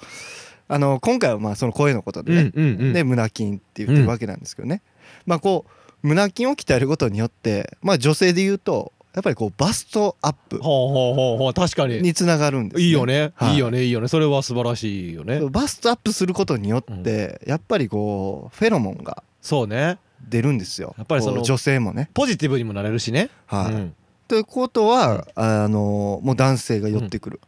[0.66, 2.92] あの今回はまあその声のことでうんね、うんうん。
[2.92, 4.82] で胸筋って言ってるわけなんですけどね、
[5.26, 5.70] まあこう
[6.08, 12.00] 胸筋を鍛えることによってまあ女性で言うとやっぱりこうバストアップほうほうほうほう確かに。
[12.02, 13.52] につながるんです、ね、いいよね、はい。
[13.54, 14.08] い、いよねいいよね。
[14.08, 15.40] それは素晴らしいよね。
[15.50, 19.98] バストアップすることによってやっぱりこうフェロモンがそうね。
[20.28, 20.94] 出るんですよ。
[20.98, 22.10] やっぱりその女性もね。
[22.12, 23.30] ポジティブにもなれるしね。
[23.46, 23.94] はい、うん。
[24.26, 27.40] ということは、あのもう男性が寄ってくる、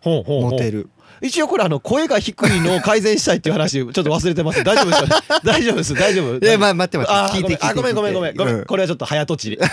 [0.00, 0.50] ほうほうほう。
[0.52, 0.88] モテる
[1.24, 4.62] 一応これあの声が低いのを改善したいっていう話 ちょっと忘れてます。
[4.62, 5.04] 大丈夫です
[5.44, 5.94] 大丈夫です。
[5.94, 6.44] 大丈夫。
[6.44, 7.66] いやまあ待って待あって聞いて聞いて。
[7.66, 8.36] あごめんごめんごめん。
[8.36, 8.64] ごめん、うん。
[8.66, 9.58] これはちょっと早とちり。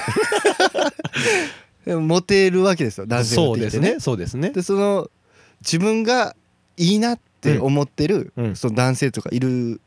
[1.85, 3.05] モテるわけですよ。
[3.05, 3.95] 男性がそうですね。
[3.99, 4.51] そうですね。
[4.51, 5.09] でその
[5.59, 6.35] 自分が
[6.77, 8.55] いいなって思ってる、うん。
[8.55, 9.81] その男性とかいる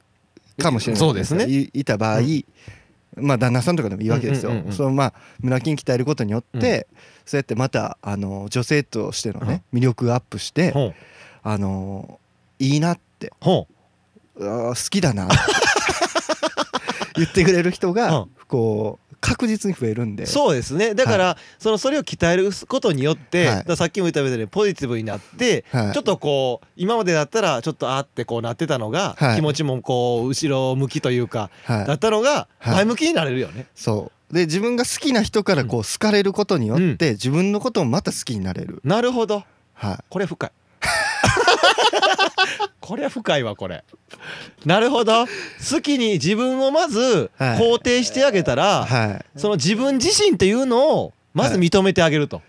[0.59, 1.01] かもしれない。
[1.01, 1.47] そうですね。
[1.49, 2.21] いいた場合、
[3.17, 4.75] まあ旦那さんとかでもいいわけですよ、うんうんうんうん。
[4.75, 6.89] そのまあ胸筋鍛えることによって、
[7.25, 10.95] そうやってまたあの女性としてのね、魅力がアップして、
[11.45, 12.19] あの
[12.59, 13.33] いいなって。
[13.41, 13.69] ほ
[14.37, 15.37] 好きだなって。
[17.17, 18.31] 言ってくれる人が、うん。
[18.49, 20.25] こう確実に増えるんで。
[20.25, 20.95] うそうですね。
[20.95, 23.77] だから、そのそれを鍛えることによって、はい。
[23.77, 25.93] さっきも言ったみたいにポジティブになって、はい。
[25.93, 29.37] ちょっとこう今までだったらちょっとあーってこうなってたのが、はい。
[29.37, 31.87] 気持ちもこう後ろ向きというか、はい。
[31.87, 32.75] だったのがはい。
[32.75, 33.67] 前向きになれるよね。
[33.75, 34.35] そう。
[34.35, 39.45] で自分が好きな人からこう好かれることによって、自分のこともまた好きになれる、なるほど。
[39.75, 39.99] はい。
[40.09, 40.51] これ深い
[42.81, 43.85] これ深いわこれ。
[44.65, 45.27] なるほど。
[45.27, 47.59] 好きに自分をまずはい。
[47.59, 49.39] 肯定してあげたら、はい。
[49.39, 52.43] その自分自身っていうのをまず認めてあげると、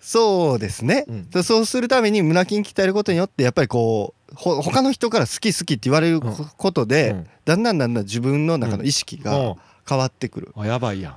[0.00, 1.30] そうですね、うん。
[1.30, 7.26] でそうするために胸筋鍛えることによってやっぱりこうほ他の人から好き好きって言われるこことで、うん。
[7.44, 9.22] だんだんだんだん自分の中の意識うん。
[9.22, 9.56] が
[9.88, 10.48] 変わってくる。
[10.56, 11.16] っあやばいやん。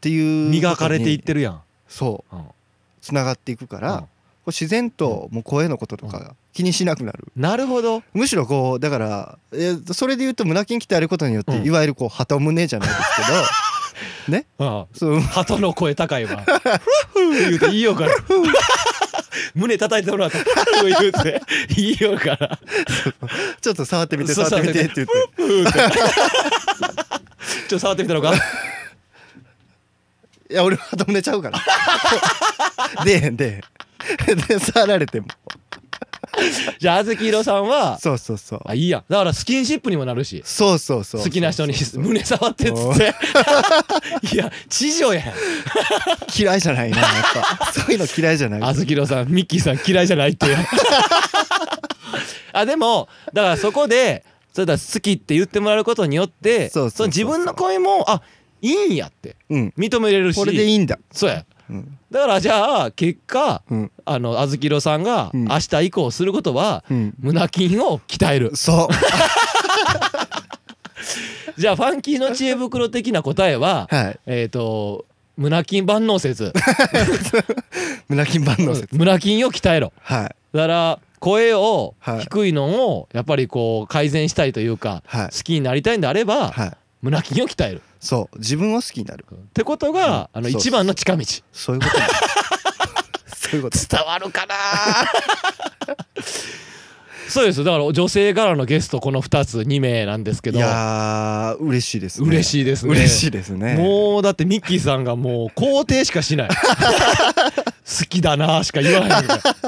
[0.00, 2.36] ていう磨かれていってるるやん、そう。
[2.36, 2.44] うん。
[3.00, 4.06] つながっていくから、
[4.46, 7.26] う自然ともう声のこととか気にしなくなる。
[7.36, 8.02] なるほど。
[8.12, 11.66] むしろこうだから、えーそれで言うと胸筋鍛えることによって、うん。
[11.66, 13.00] いわゆるこう鳩胸じゃないです
[14.26, 14.46] けど ね？
[14.58, 15.20] あそう。
[15.20, 16.42] 鳩の声高いわ。
[16.42, 16.58] ふっ
[17.12, 18.14] ふー言うていいよから。
[19.54, 21.42] 胸叩いてもらったふっふー言うて。
[21.76, 22.58] いいよから。
[23.60, 25.12] ちょっと触ってみて触ってみてって言って。
[27.68, 28.34] ちょっと触ってみたのか？
[30.50, 31.58] いや俺は鳩胸ちゃうから。
[33.04, 33.62] 出えへん出えへん
[34.48, 35.26] で触られても。
[36.78, 38.60] じゃああずきいろさんはそうそうそう。
[38.64, 39.04] あいいやん。
[39.08, 43.14] だからスキンシップにもなるしそうそうそう好きな人に胸触ってっつって。
[44.34, 45.24] いや知女やん。
[46.36, 47.08] 嫌いじゃないなやっ
[47.58, 47.72] ぱ。
[47.72, 48.62] そういうの嫌いじゃない。
[48.62, 50.46] あずきろさんミッキーさん嫌いじゃないって
[52.52, 57.06] あでもだからそこでそれだ好きって言ってもらえることによってそうそうそうそう。
[57.06, 58.22] の自分の声もあ
[58.62, 59.36] いいんやって。
[59.50, 59.74] うん。
[59.76, 60.36] 認めれるし。
[60.36, 60.98] これでいいんだ。
[61.12, 61.36] そうや。
[61.36, 61.44] うん
[62.10, 63.90] だからじゃあ結果うん。
[64.04, 65.44] あのあずきろさんがうん。
[65.44, 67.14] 明日以降することはうん。
[67.20, 68.54] 胸筋を鍛える。
[68.56, 68.94] そう。
[71.56, 74.18] じゃあファンキーの知恵袋的な答えははい。
[74.26, 75.04] えっと
[75.36, 76.52] 胸筋万能説。
[78.08, 78.88] 胸筋万能説。
[78.96, 79.92] 胸筋を鍛えろ。
[80.00, 80.36] はい。
[80.56, 82.20] だから声をはい。
[82.20, 85.28] 低いのをやっぱりこう改善したいというかはい。
[85.36, 86.72] 好きになりたいんであればはい。
[87.02, 88.38] 胸筋を鍛えるそう。
[88.38, 89.24] 自分を好きになる。
[89.32, 91.24] ってことがあの一番の近道。
[91.52, 91.96] そういうこと。
[93.34, 93.78] そういうこと。
[93.78, 94.54] 伝わるかな。
[97.28, 97.64] そうです。
[97.64, 100.58] だから女性からのゲストこの2つ2名なんですけど。
[100.58, 102.28] いやー嬉しいですね。
[102.28, 102.92] 嬉しいですね。
[102.92, 103.74] 嬉しいですね。
[103.76, 106.48] もうだってミッキーさんがもう肯定しかしない。
[106.54, 109.24] 好きだなしか言わない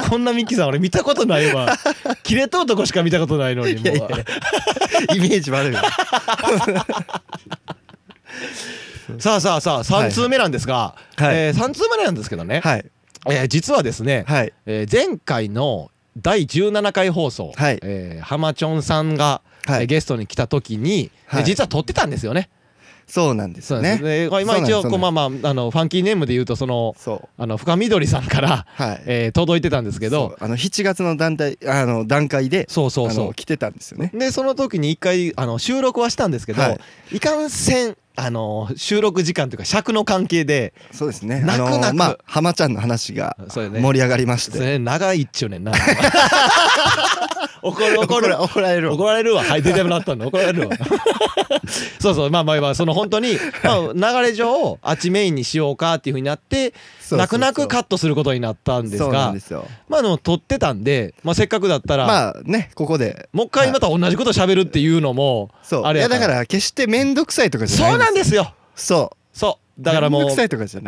[0.08, 1.74] こんなミッキーさん俺見たことないわ。
[2.22, 3.84] キレと男しか見たことないのにもう。
[5.14, 5.82] イメージ悪いわ
[9.18, 11.36] さあさあさあ3通目なんですが、はい。
[11.36, 12.84] え3通目なんですけどね、はい。
[13.28, 14.52] えー実はですね、はい。
[14.66, 17.78] えー前回の第17回放送、はい。
[17.82, 19.82] えーハマチョンさんが、はい。
[19.82, 21.40] えーゲストに来た時に、はい。
[21.40, 22.50] えー実は撮ってたんですよね。
[23.06, 24.30] そうなんですそうなんねです。
[24.30, 26.96] で今一応こうまあまああのファンキーネームで言うとその
[27.38, 29.02] あの深緑さんから、はい。
[29.06, 30.36] えー届いてたんですけど。
[30.40, 34.10] あの7月の団体あの段階でそうそうそあの来てたんですよね。
[34.12, 36.70] うでその時に一回あの収録はしたんですけど、は
[37.12, 37.16] い。
[37.16, 41.40] い、かんせんあの収録時間というか尺の関係でそうですね。
[41.40, 41.86] 泣く泣く。
[41.86, 44.58] あのまあ浜ちゃんの話が盛り上がりまして。
[44.58, 45.72] それ長いっちゅうねんな。
[47.62, 48.40] 怒る怒る。
[48.40, 48.94] 怒られるわ。
[48.94, 49.42] 怒られるわ。
[49.42, 50.76] はい出てもらったんだ怒られるわ。
[52.00, 52.30] そうそう。
[52.30, 56.72] まあまあまあその本当に、まあ、流れ上あっちメインにしようかっていうふうになって
[57.10, 59.66] 泣く泣くカットすることになったんですがですよ。
[59.88, 63.28] まあでも撮ってたんで、まあ、せっかくだったら、まあねここで。
[63.32, 65.82] もう一回また同じこと喋るっていうのも、そう。
[65.84, 68.54] あれやだから決して面倒くさいとかじゃないそうなんですよ。
[68.74, 69.80] そそう。
[69.80, 70.22] うだからもう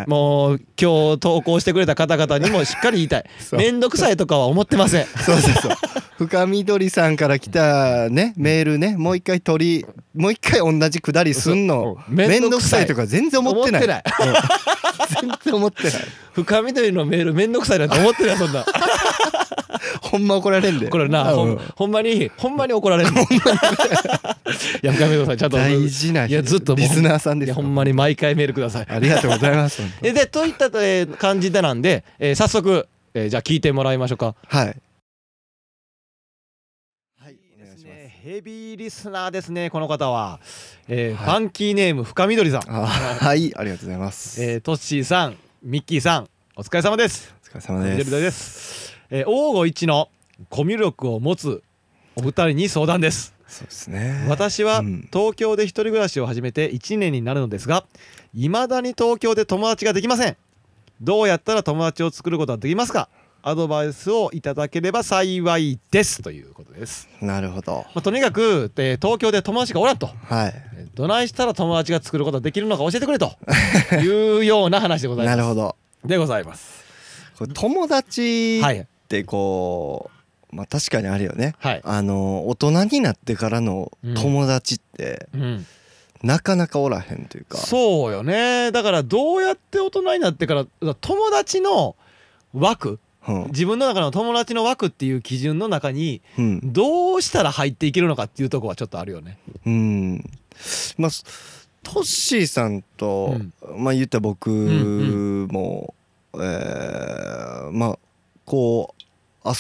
[0.07, 3.25] もう今日投稿してくれた方々にもしっかり言いたい。
[3.39, 3.61] そう。
[3.61, 5.07] めんどくさいとかは思ってません。
[5.07, 5.73] そうそうそう。
[6.17, 11.99] 深緑さんから来たねメールねもう一回取りもう一回同じくだりすんの。
[12.09, 12.87] 面倒くさい。
[12.87, 13.87] とか全然思ってない。
[13.87, 14.03] ない。
[14.21, 15.29] うん。
[15.29, 15.93] 全然思ってない。
[16.33, 18.65] 深緑のメールめんどくさいなんて思ってないそんな
[20.11, 20.89] ほんま怒られんで。
[20.89, 21.25] これな。
[21.25, 23.21] ほうんんほんまにほんまに怒られるの。
[24.83, 25.57] いや深緑さんちゃんと。
[25.57, 28.87] 大事ないやずっとリスナーさんですほんまに毎回メールください。
[28.89, 34.35] ありがとうございます えでといった、えー感じでなんで、えー早速、えーじゃあ聞いてもらいましょうか。
[34.47, 34.67] はい。
[37.21, 37.37] はい。
[37.59, 38.15] ですね。
[38.23, 40.41] ヘビーリスナーですねこの方は、
[40.89, 41.41] えーはい。
[41.41, 43.53] ファンキーネーム深緑さん、あはい。
[43.57, 44.43] ありがとうございます。
[44.43, 47.35] えートッシーさんミッキーさんお疲れ様です。
[47.45, 50.09] お疲れ様です、えー、王吾一の
[50.51, 51.63] コミュ力を持つ
[52.17, 53.35] お二人に相談です。
[53.47, 54.27] そうですね。
[54.29, 55.09] 私はうん。
[55.13, 57.85] 東京で一人暮らしを始めて1年になるのですが
[58.35, 60.37] 未だに東京で友達ができません。
[61.01, 63.09] どうやったら友達を作ることができますか？
[63.41, 66.23] アドバイスをいただければ幸いです。
[66.23, 67.87] ということです、なるほど。
[67.95, 70.09] まあ、とにかく、えー東京で友達がおらんと。
[70.09, 70.53] はい。
[70.77, 73.33] えーどないしたら友達が作ることができるのか教えてくれと。
[74.03, 75.37] いうような話でございます。
[75.37, 75.77] なるほど。
[76.05, 76.85] でございます。
[77.55, 80.11] 友達はいってこ
[80.53, 81.55] うまあ確かにあるよね。
[81.59, 85.67] はい、あの大人になってからの友達ってうん、
[86.23, 87.57] なかなかおらへんというか。
[87.59, 88.71] そうよね。
[88.73, 91.97] だからどうやって大人になってから友達の
[92.53, 92.99] 枠。
[93.27, 93.45] うん。
[93.47, 96.61] 自分の中の友達の枠っていう基準の中にうん。
[96.73, 99.39] どうしたら入っていけるのかっていうとこはちょっとあるよね。
[99.65, 100.25] うん。
[100.99, 101.25] まあす
[101.83, 103.37] トッシーさんと、
[103.77, 105.47] まあ言ったら僕ん。
[105.47, 105.95] も、
[106.35, 107.99] えーまあ
[108.45, 108.98] こう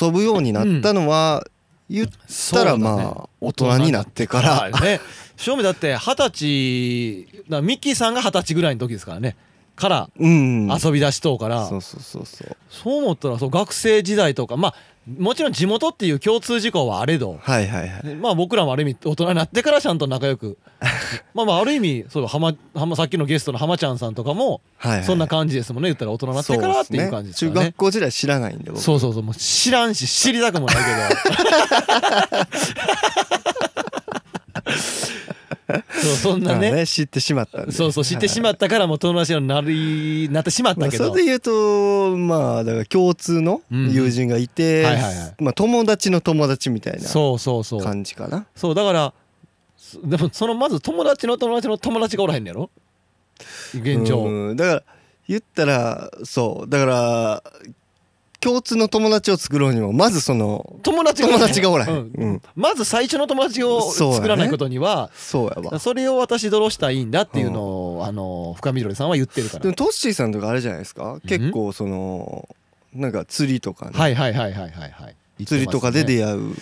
[0.01, 1.46] 遊ぶようになったのは、
[1.90, 2.09] 言っ
[2.53, 5.01] たらまあ大人になってから、はいね。
[5.38, 9.37] 正味だって二十歳なミッキーさんが二十歳ぐらいの時ですからね
[9.78, 12.56] からうん遊び出しとうから、そうそうそうそう。
[12.68, 14.74] そう思ったらそう学生時代とかまあ
[15.16, 17.38] もちろん地元っていう共通事項はあれど。
[17.40, 18.14] はいはいはい。
[18.16, 20.58] まあ僕らもある意味大人になってからちゃんと仲良く。
[21.32, 24.60] まあまあある意味そう浜浜さっきのゲストの浜ちゃんさんとかも
[25.04, 27.46] そんな感じですもんね言ったら大人になってからっていう感じですね。
[27.46, 28.82] そうっ中学校時代知らないんで僕。
[28.82, 29.22] そうそうそう。
[29.22, 30.88] もう知らんし知りたくもないけど
[35.92, 37.72] そうそんなまあね知ってしまったんで。
[37.72, 45.35] そうそう知ってしまったからもう友達になりなってしまっまあ、たけど、それで言うとまあだから共通の友人がいて、うんはいはいはい。
[45.42, 47.83] まあ、友達の友達みたいなそうそうそう。
[47.83, 48.46] 感じかな。
[48.57, 49.12] そうだから
[49.76, 52.70] そでもそのまず友達の友達の友達がおらへんねやろ？
[53.74, 54.24] 現状。
[54.24, 54.82] うんだから
[55.28, 56.70] 言ったらそう。
[56.70, 57.42] だから
[58.41, 62.12] 共通の友達を作ろうにもまずその友達友達がおらへん、うん。
[62.14, 62.43] うん。
[62.55, 65.78] まず最初の友達をそうやね作らないことにはそうやわ。
[65.78, 67.62] それを私どうしたらいいんだっていうの
[67.97, 69.62] を、あの深緑さんは言ってるから。
[69.62, 71.20] でもトッシーさんとかあれじゃないですか？
[71.26, 72.49] 結構その
[72.95, 75.45] なんか釣りとかね、はいはいはいはいはいはい。
[75.45, 76.55] 釣りとかで出会う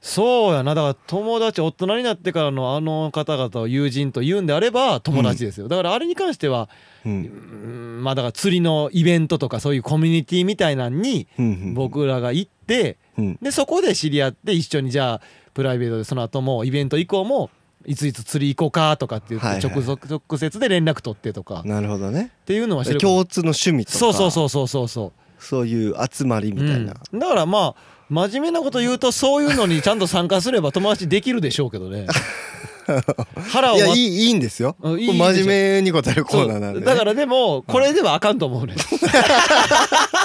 [0.00, 0.74] そうやな。
[0.74, 6.68] だから友達大人になってからのあの方々を友人と言うんであれば友達ですよ、だからあれに関しては、
[7.04, 7.12] うん。
[7.12, 7.68] う
[7.98, 13.38] んまあだから釣りのイベントとかそういうコミュニティみたいなんにうんうん僕らが行ってうん。
[13.42, 15.20] でそこで知り合って一緒にじゃあ
[15.52, 17.50] プライベートでその後もイベント以降も
[17.86, 21.60] いついつ釣り行こうかとかって言って直属直接で連絡取ってとか。
[21.60, 22.30] っなるほどね。
[22.44, 23.98] ていうのは共通の趣味とか。
[23.98, 25.12] そうそうそうそうそうそう。
[25.42, 27.18] そういう集まりみたいな、うん。
[27.18, 32.06] だからまあ真面目なこと言うとそういうのにちゃんと参加すれば友達できるでしょうけどね。
[33.50, 34.76] 腹をいやいいいいんですよ。
[34.80, 38.74] 真面目に答えるコーナーなんで、ね、だからでもこれではあかんと思うね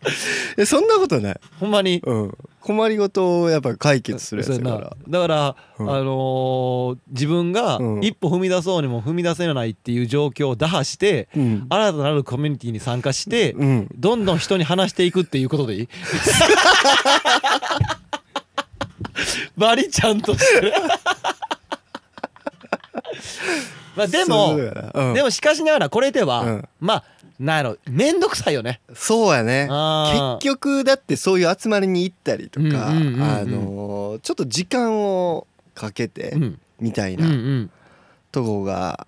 [0.56, 2.00] えそんなことない、ほんまに？
[2.04, 4.96] うん、困りごとをやっぱ解決するやつだから。
[5.08, 5.90] だから、うん。
[5.90, 8.04] あのー自分がうん。
[8.04, 15.88] 一歩踏み出そうにも踏み出せないっていう状況を打破して、うん、新たなるコミュニティに参加して、うん、どんどん人に話していくっていうことでいい？
[19.56, 20.72] バリちゃんとしてる。
[23.96, 24.56] まあでも
[25.14, 26.68] でもしかしながらこれでは、うん。
[26.78, 27.04] まあ
[27.38, 28.80] なんやろ面倒くさいよね。
[28.94, 29.68] そうやね。
[30.40, 36.60] 結局だってそういう集まりに行ったりとか、うんうんうんうんあのーちょっと時間をかけてうん。
[36.80, 37.70] みたいうんうなん。
[38.32, 39.06] とこが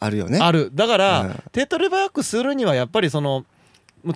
[0.00, 0.38] あるよね。
[0.40, 0.70] ある。
[0.74, 1.42] だから、うん。
[1.52, 3.44] 手っ取り早くするにはやっぱりその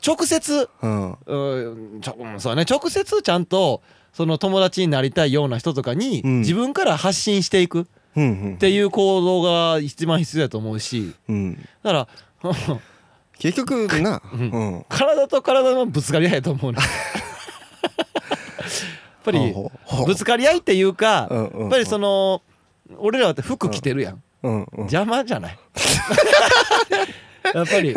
[0.07, 1.19] 直接うん。
[1.27, 2.65] うんちそうだね。
[2.69, 3.83] 直接ちゃんと
[4.15, 6.39] その友達になりたいような人とかにうん。
[6.41, 7.85] 自分から発信していくっ
[8.59, 11.13] ていう行動が一番必要だと思うし。
[11.29, 11.55] うん。
[11.83, 12.09] だから
[13.41, 14.41] 結局な、うん。
[14.41, 14.45] う
[14.77, 14.85] ん。
[14.89, 16.79] 体と体のぶつかり合いやと思うね。
[17.83, 17.89] や
[19.21, 19.55] っぱり
[20.07, 21.61] ぶつかり合いっていうかうんうんうん。
[21.63, 22.43] やっぱりその
[22.99, 24.23] 俺らって服着てるやん。
[24.43, 24.67] うんうん。
[24.81, 25.59] 邪魔じゃない？
[27.55, 27.95] やっぱり。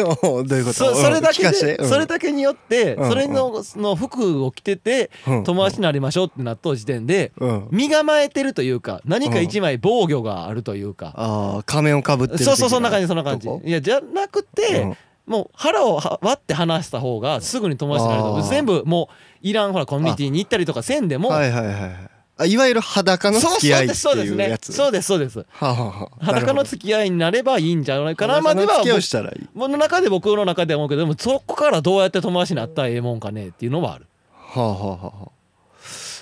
[0.74, 7.68] そそれだけそれだけによってうんそれのの服を着ててうん友達になりましょうってなった時点でうん。
[7.72, 11.14] 身構えてるというか何か一枚防御があるというか。
[11.16, 13.48] ああ仮面をかぶってるそうそうそんな感じそんな感じ。
[13.66, 14.96] いやじゃなくて
[15.26, 18.50] もう腹をは割って話した方がすぐに友達になれるあー。
[18.50, 22.10] 全部もういらんほらコミュニティに行ったりとかせんでもはいはいはいはい。
[22.36, 24.72] あいわゆる裸の付き合いってそうですそうです。
[24.74, 25.40] そうですそうです。
[25.40, 26.26] はあはあはあ。
[26.26, 28.42] 裸の付き合いになればいいんじゃないかな。
[28.42, 29.48] まあでは裸の付き合いをしたらいい。
[29.54, 35.32] 僕の中で僕の中では思うけどでもそこからどうやって友達になったらええもんかねっていうのはある、はあはあはあはあ。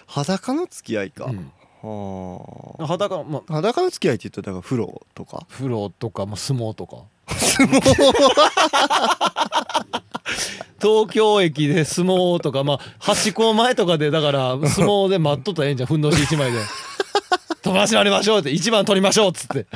[0.06, 1.52] 裸の付き合いか、うん。
[1.82, 2.88] はあ。
[2.88, 3.54] 裸まあ。
[3.54, 5.46] 裸の付き合いって言ったらだから風呂とか？
[5.50, 6.98] 風呂とかも相撲とか
[10.82, 15.88] 東京駅で相撲とかまあ八甲前とかでだから相撲で待っとったらええんじゃん。
[15.88, 16.60] ふんどし一枚で。
[17.62, 19.68] 友達になりましょうって一番取りましょうっつって。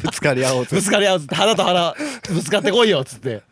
[0.00, 0.76] ぶつかり合おうと。
[0.76, 1.34] ぶつかり合うっつって。
[1.34, 1.94] 腹と腹
[2.28, 3.42] ぶつかってこいよっつって。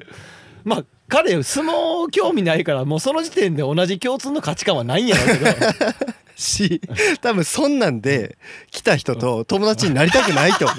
[0.65, 5.51] まあ彼相撲興味ないからもうその時点で同じ共通の価値観はないんやろうけど。
[6.37, 6.81] し
[7.21, 8.37] 多分そんなんで
[8.73, 10.79] 来た人と友達になりたくないと思う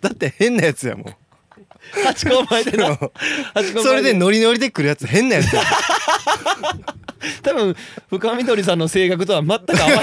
[0.00, 1.16] だって変なやつやもん。
[2.04, 5.62] 八甲前でな八甲前それでノリノリで来るやつ変なやつや。
[7.42, 7.76] 多分
[8.10, 10.02] 深緑さんの性格とは全く合わ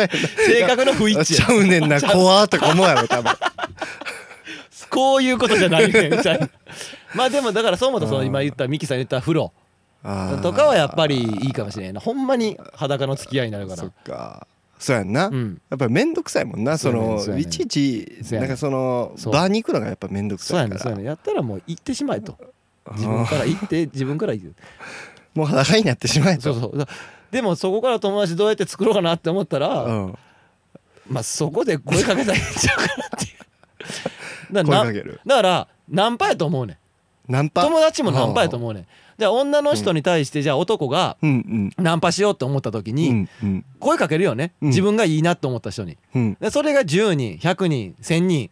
[0.00, 0.08] へん。
[0.46, 1.46] 性格の不一致や。
[1.46, 3.32] ちゃうねんな怖とか思うやろ多分。
[4.90, 6.48] こういうことじゃないねみたいな。
[7.14, 8.26] まあでもだからそう思うとそのうん。
[8.26, 9.52] 今言ったミキさん言った風呂
[10.42, 12.00] とかはやっぱりいいかもしれないな。
[12.00, 13.82] ほんまに裸の付き合いになるから。
[13.82, 14.46] そっか
[14.80, 15.60] そうやんな、うん。
[15.70, 16.78] やっぱり面倒くさいもんな。
[16.78, 19.32] そのいちいちなんかそのそう。
[19.32, 21.00] バーに行くのがやっぱ面倒くさいから。
[21.00, 22.36] やったらもう行ってしまえと。
[22.92, 24.54] 自分から行って自分から行く。
[25.34, 26.42] もう裸になってしまえと。
[26.42, 26.78] そうそう。
[26.78, 26.88] だ
[27.30, 30.18] でもそこから友達どうやって作ろうかなって思ったら、うん、
[31.08, 34.54] まあそこで声かけたらいいんちゃうかなっていう。
[34.54, 35.20] だからな声かける。
[35.24, 36.72] だからナンパやと思うね
[37.28, 37.32] ん。
[37.32, 37.62] ナンパ？
[37.62, 38.86] 友達もナンパやとう思うねん
[39.20, 41.18] じゃあ女の人に対してじゃあ男が
[41.76, 43.28] ナンパしようって思った時うに
[43.78, 44.54] 声かけるよね。
[44.62, 44.68] うん。
[44.68, 45.98] 自分がいいなって思った人に。
[46.14, 46.36] うん。
[46.40, 48.50] でそれが10人100人1000人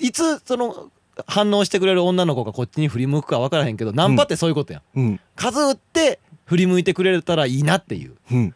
[0.00, 0.90] いつその
[1.26, 4.82] 反応してくれる女の子がこっちに振り向くか分からへんけどナンパってそういうことやん。
[4.98, 5.20] うん。
[5.34, 8.14] 数打って振り向いてくれたらいいなっていう。
[8.32, 8.54] うん。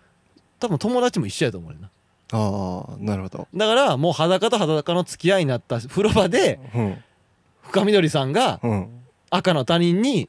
[0.61, 1.91] 多分友達も一緒やと思うねんな。
[2.33, 3.49] ああなるほど。
[3.55, 7.05] だからもう裸と裸の付き合いになった風呂場でうん。
[7.61, 8.89] 深緑さんがうん。
[9.31, 10.29] 赤の他人に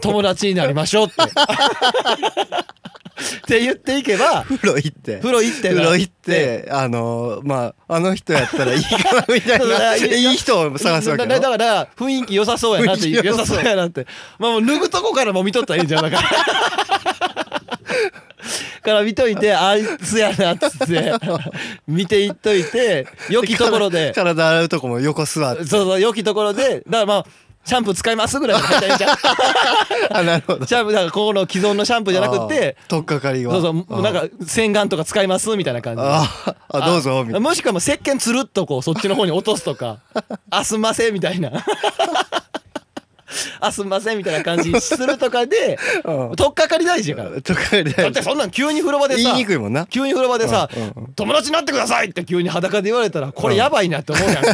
[0.00, 1.14] 友達になりましょうって。
[3.20, 5.18] って言っていけば風呂行って。
[5.18, 9.66] 風呂行って風呂行ってあのまああの人やったらいいかなみたいな。
[9.78, 13.56] だいやいい人を探すわけだから雰囲気良さそうやなって雰囲気良さそう。
[13.56, 14.06] 良さそうやなって。
[14.38, 16.22] まあもう脱ぐとこからも見とったらいいんじゃんだから
[18.82, 21.12] から見といてあいつやなっつって。
[21.86, 24.12] 見ていっといて良きところで。
[24.14, 25.64] 体洗うとこも横座って。
[25.64, 26.82] そうそう良きところで。
[26.86, 27.26] だからまあ
[27.64, 29.16] シャンプー使いますぐらいで入ったらいいんじゃん
[30.18, 30.66] あなるほど。
[30.66, 33.52] シャンプーだからここの既存のシャンプーじゃなくてあー取っかかりは。
[33.52, 36.08] そうそうなんか洗顔とか使いますみたいな感じで。
[36.08, 39.98] あーあどうぞみたいなもしくはもう石鹸つるっとこうそっちの方に落とすとか。
[40.50, 41.50] あすんませんみたいな。
[43.60, 46.36] あすんませんみたいな感じにするとかでうん。
[46.36, 47.28] 取っかかり大事やから。
[47.42, 49.86] 取っかかりだってそんなん急に風呂場で言いさにくいもんな。
[49.86, 54.50] 急に風呂場でさうんうん「友達になってください!」って急に裸で言われたらこれやばいなって思うやんか。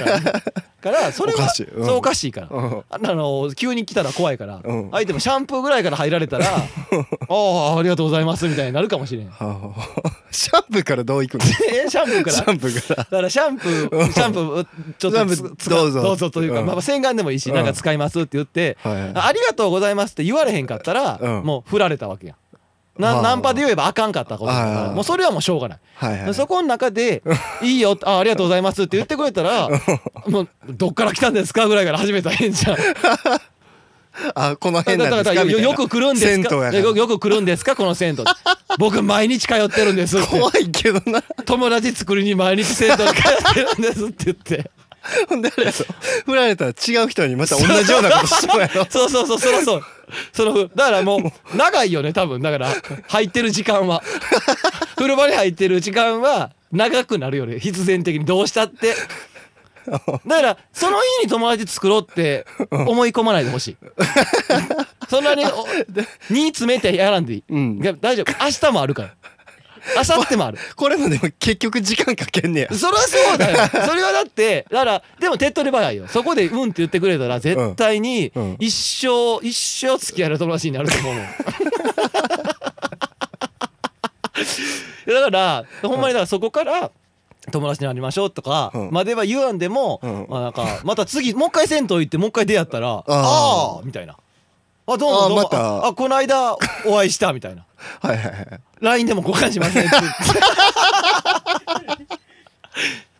[0.93, 1.64] かからそれはおかしい。
[1.66, 1.87] うん。
[1.87, 2.49] そうおかしいから。
[2.51, 2.84] うん。
[2.91, 4.91] あの急に来たら怖いからうん。
[4.91, 6.47] 相手もシャンプーぐらいから入られたら
[7.28, 9.28] 「ああありがとうございます」みたいになるかもしれん。
[9.28, 9.34] は
[10.05, 11.45] あシャンプーからどういくの？
[11.45, 11.55] シ
[11.87, 12.37] えシャンプーから？
[12.47, 13.05] ャンプーから。
[13.05, 14.66] だからシャンプーシャンプー
[14.99, 16.03] ちょっとどうぞ。
[16.03, 16.66] どうぞというか、うん。
[16.66, 17.57] まあ、洗顔でもいいし、うん。
[17.57, 19.12] なんか使いますって言って、はいはい。
[19.14, 21.43] ありがとうございますって言われへんかったら、うん。
[21.43, 22.37] もう振られたわけやん
[22.99, 26.34] なナンパで言えばあかんかったことだかあーらもうそれはもうしょうがない、はいはい。
[26.34, 27.22] そこの中で
[27.62, 29.68] 「いいよあありがとうございます」って言ってくれたら
[30.26, 32.76] もう「どっから来たんですか?」ぐらいから始めたら変じゃん
[34.34, 35.44] あこのだ辺なんですか？
[35.44, 36.55] らよく来るんですか？
[36.72, 37.76] よよく来るんですか？
[37.76, 38.24] この銭湯。
[38.78, 41.22] 僕毎日通ってるんです怖いけどな。
[41.44, 43.12] 友達作りに毎日銭湯に通
[43.51, 44.70] ってるんですって言って
[45.29, 45.77] ほんであれやろ。
[46.25, 48.87] 振られたら違う人にまた同じようなことしそうやろ。
[48.91, 49.83] そうそうそうそらそう。
[50.33, 52.41] そのだからもう 長いよね多分。
[52.43, 52.75] だから
[53.09, 54.03] 入ってる時間は。
[54.97, 57.59] 風呂場に入ってる時間は長くなるよね。
[57.59, 58.95] 必然的にどうしたって。
[60.27, 63.77] だからその日に友達作ろうって思い込まないでほしい。
[65.09, 65.67] そんなにお
[66.33, 67.81] に詰めてやらんでいい、うん。
[68.01, 68.45] 大丈夫。
[68.45, 69.15] 明日もあるから
[69.95, 70.59] 明後日もある。
[70.74, 72.68] これもでも結局時間かけんねや。
[72.74, 73.59] そりゃそうだよ。
[73.87, 76.07] それはだってだからでも手っ取り早いよ。
[76.09, 81.14] そこで「うん」って言ってくれたら絶対に一生一生付き合える友達になると思う
[85.07, 86.91] だからほんまにだからそこから
[87.53, 88.91] 友達になりましょうとかうん。
[88.91, 90.26] までは言わんでも、うん。
[90.28, 94.16] まあなんかまた次もう一回銭湯行ってもう一回出会ったら「ああ」みたいな
[94.89, 95.41] 「あどうもどうも。
[95.41, 95.87] あまた。
[95.89, 97.64] あこの間お会いした」みたいな。
[98.01, 98.47] はいはいはい。
[98.80, 99.97] LINE でも交換しませんって。
[99.99, 100.12] 言っ
[101.97, 102.18] て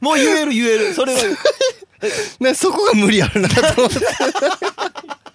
[0.01, 0.95] もう言える言える。
[0.95, 1.21] それは
[2.41, 3.99] ねそこが無理あるなと思って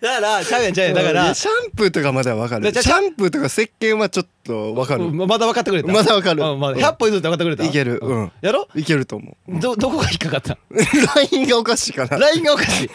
[0.00, 0.94] だからちゃうやんやん。
[0.94, 2.72] だかいらやシャンプーとかまではわかる。
[2.72, 5.04] シャンプーとか石鹸はちょっとわかる。
[5.04, 5.92] うんまだ分かってくれた？
[5.92, 6.42] まだわかる。
[6.42, 6.74] うんまだ。
[6.74, 6.84] うん。
[6.84, 7.64] 100歩譲って分かってくれた？
[7.64, 7.98] いける。
[8.00, 8.32] うん。
[8.40, 8.68] やろ？
[8.76, 9.58] いけると思う。
[9.60, 10.56] どどこが引っかかった？
[11.32, 12.90] LINE がおかしいかな LINE がおかしい。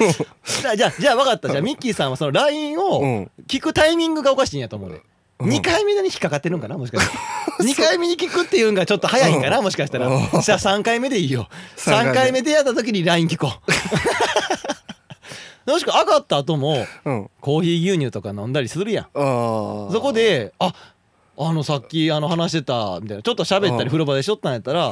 [0.62, 1.50] じゃあじゃあじゃあ分かった。
[1.50, 3.32] じゃあミッキーさんはその LINE うをん。
[3.48, 5.02] 聞くタイミングがおかしいんやと思うで
[5.40, 5.50] うん。
[5.50, 6.78] 2回目に引っかかってるんかな？
[6.78, 7.18] もしかして。
[7.64, 9.62] 2回目に聞くっていうのがちょっと早いんかな？
[9.62, 10.08] もしかしたら。
[10.08, 10.22] うん。
[10.42, 11.50] じゃあ3回目でいいよ。
[11.76, 12.12] 三回目。
[12.12, 13.72] 3回目出会った時に LINE 聞こう
[15.66, 17.30] もしくは上がった後もうん。
[17.42, 19.06] コーヒー牛乳とか飲んだりするやん。
[19.14, 20.74] そこであ
[21.36, 23.24] あのさっきあの話してたみたいな。
[23.24, 23.80] ちょっと喋ったうん。
[23.80, 24.92] り風呂場でしょったんやったら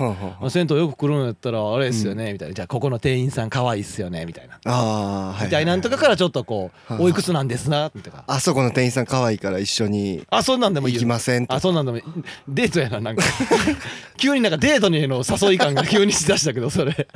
[0.50, 2.56] 銭湯よく来るんやったらあれっすよねみたいな。
[2.56, 5.36] じゃあここの店員さん可愛いっすよねみたいな。
[5.44, 8.24] みたいなんとかからちょっとこうはいおいくつなんですなみたいな。
[8.26, 11.54] あそこの店員さん可愛いから一緒にあそんなんでもいい行よきませんと。
[11.54, 12.04] あそんなんでもいい。
[12.48, 13.24] デートやななんか。
[14.18, 16.92] 急になんかデートにの誘い感が 急にしだしたけどそれ。
[16.94, 17.08] で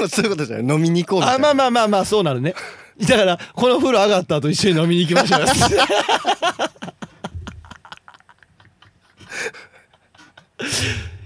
[0.00, 0.76] もそういうことじゃない。
[0.76, 1.50] 飲みに行こうみたいな。
[1.50, 2.54] あまあまあまあまあそうなるね。
[3.08, 5.46] だからこの風呂上がった後一緒に飲みに行きましょうよ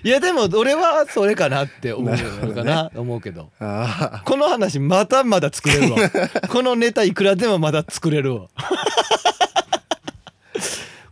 [0.05, 2.55] いやでも俺はそれかなって思うなるほどね。
[2.55, 3.51] かな思うけど。
[3.59, 5.99] あこの話まだまだ作れるわ。
[6.51, 8.49] このネタいくらでもまだ作れるわ。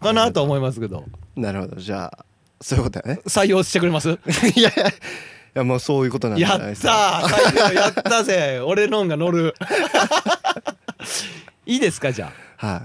[0.01, 1.05] かなと思いますけど。
[1.07, 1.77] あなるほど。
[1.81, 2.25] じゃあ
[2.61, 3.21] そういうことだね。
[3.27, 4.11] 採用してくれます？
[4.55, 4.93] いやいやい
[5.55, 7.23] やもうそういうことなんじやったゃないですか。
[7.25, 8.61] ー採用やったぜ！
[8.65, 9.55] 俺のんが乗る。
[11.67, 12.83] いいですかじゃは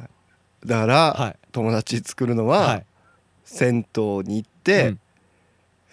[0.63, 0.67] い。
[0.67, 1.35] だから、はい。
[1.51, 2.81] 友達作るのあは、
[3.47, 4.99] 銭湯に行って、うん。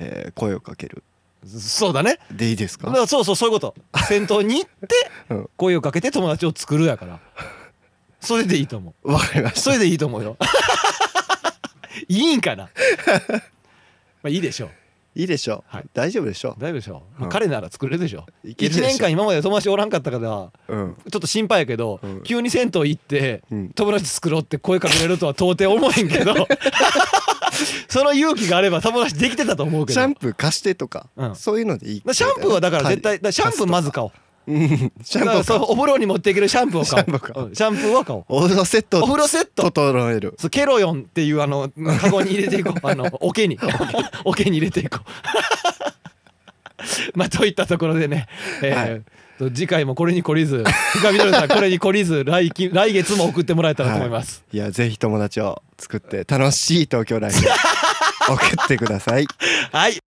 [0.00, 1.02] えー声をかける。
[1.46, 2.18] そうだね。
[2.32, 2.90] でいいですか？
[2.90, 3.74] だそうそうそういうこと。
[4.08, 5.50] 銭湯に行ってうん。
[5.56, 7.20] 声をかけて友達を作るやから。
[8.20, 10.36] それでいいと思わかりましうそれでいいと思うよ。
[12.08, 12.70] いいんかな？
[14.22, 14.68] まあいいでしょう。
[14.70, 14.74] た
[15.14, 15.64] いいでしょ。
[15.72, 15.84] う、はい。
[15.94, 16.56] 大丈夫でしょ。
[16.58, 16.94] 大丈夫でしょ。
[16.94, 17.28] う、まあうん。
[17.30, 18.26] 彼なら作れるでしょ。
[18.44, 18.86] 1いけるでしょ。
[18.86, 20.96] 年間今まで友達おらんかったからううん。
[21.10, 22.22] ちょっと心配やけど、うん。
[22.22, 23.68] 急に銭湯行って、うん。
[23.70, 26.34] 友達作ろうって声かけれるとは到底思えんけど
[27.88, 30.00] その勇気があれば友達できてたと思うけど。
[30.00, 31.36] シャンプー貸してとか、うん。
[31.36, 32.02] そういうのでいい。
[32.12, 34.10] シャンプーはだから絶対シャンプーまず買おう。
[34.16, 37.04] うんシャンプだからそうお風呂に持っていけるシャンプーを買おう。
[37.06, 37.48] シャンプー買おう。
[37.48, 37.54] うん。
[37.54, 38.24] シャンプーは買おう。
[38.28, 38.98] お風呂セット。
[38.98, 39.70] お風呂セット。
[39.70, 40.34] 整える。
[40.38, 41.70] そうケロヨンっていうあの
[42.00, 42.74] カゴに入れていこう。
[42.86, 43.58] あの桶に。
[44.24, 44.58] 桶に。
[44.58, 45.08] 入れていこう。
[47.18, 48.28] まあといったところでね、
[48.62, 49.02] えーはい。
[49.38, 57.38] と次回もこれに懲りず深見さんこれに懲りず来期来月も送ってもらえたらと思います、いやぜひ友達を作って楽しい東京ライフ
[58.30, 59.26] を送ってください。
[59.72, 60.03] はい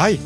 [0.00, 0.18] はい、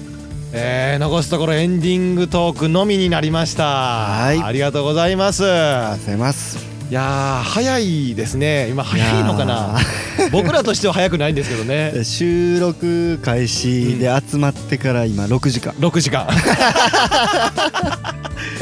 [0.53, 3.65] えー、残すところエンディングトークのみになりました。
[3.65, 4.41] はい。
[4.41, 5.45] ありがとうございます。
[5.45, 6.65] ありがとうございます。
[6.91, 8.69] いやー早いですね。
[8.69, 9.77] 今早いのかな？
[10.31, 11.93] 僕らとしては早くないんですけどね。
[12.07, 16.29] 収録開始で集まってから今6時間、6時間。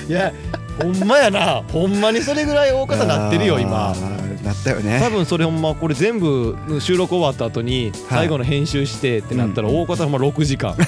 [0.09, 0.33] いや
[0.81, 1.63] ほんまやな。
[1.75, 3.95] ほんまにそれぐらい大方なってるよ今
[4.43, 10.77] なったよ多ね分それほんまこれ全部収録終わった後に最後の編集してってなったら大方ほんま6時間。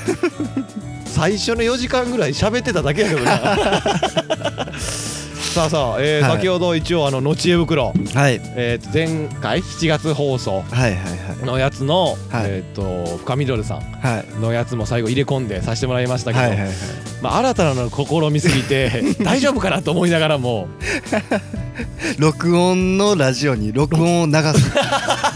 [1.06, 3.56] 最初の4時間ぐらい喋ってただけやけどな
[5.54, 6.32] さあさあ、えーはい。
[6.38, 7.92] 先ほど一応あののちえ袋、は
[8.28, 8.40] い。
[8.56, 10.62] えー、と前回？7月放送。
[10.62, 11.46] はいはいはい。
[11.46, 12.16] のやつの、はい。
[12.46, 13.80] えー、と深緑さん。
[13.80, 14.40] はい。
[14.40, 16.74] のやつも最後入れ込んでさせてもらいましたけど、はいはいはい。
[17.22, 20.66] まあ、新たな試みすぎて 大丈夫かなと思いながらも。
[22.18, 24.72] 録音のラジオに録音を流す。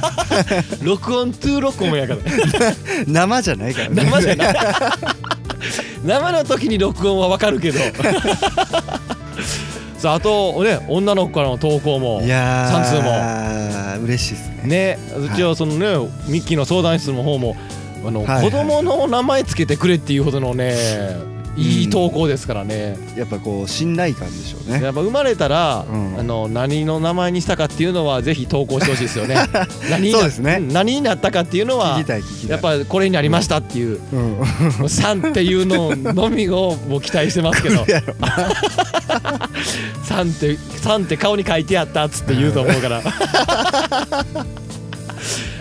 [0.82, 2.20] 録音トゥー録音やから。
[3.06, 4.02] 生じゃないからね。
[4.10, 4.56] 生じゃない。
[6.04, 7.78] 生の時に録音はわかるけど
[9.98, 14.68] さああとね女の子からの投稿もいや算数ー嬉しいですね。
[14.68, 17.56] ねうちはそのね、ミッキーの相談室の方も
[18.06, 24.80] あの、はいはい子供の名前つけてくれっていうほどのねいい投稿ですからね、やっぱこう信頼感でしょうね。
[24.80, 26.18] やっぱ生まれたら、うん。
[26.18, 29.34] あの何の名前にしたかっていうのはぜひ投稿してほしいですよね。
[29.90, 30.58] 何になそうですね。
[30.58, 32.00] ん何になったかっていうのは
[32.46, 34.20] やっぱこれになりましたっていううん。
[34.20, 34.42] もう
[34.84, 37.84] 3っていうの のみをもう期待してますけど
[39.76, 43.02] やろ3って3って顔に書いてあったっつって言うと思うから。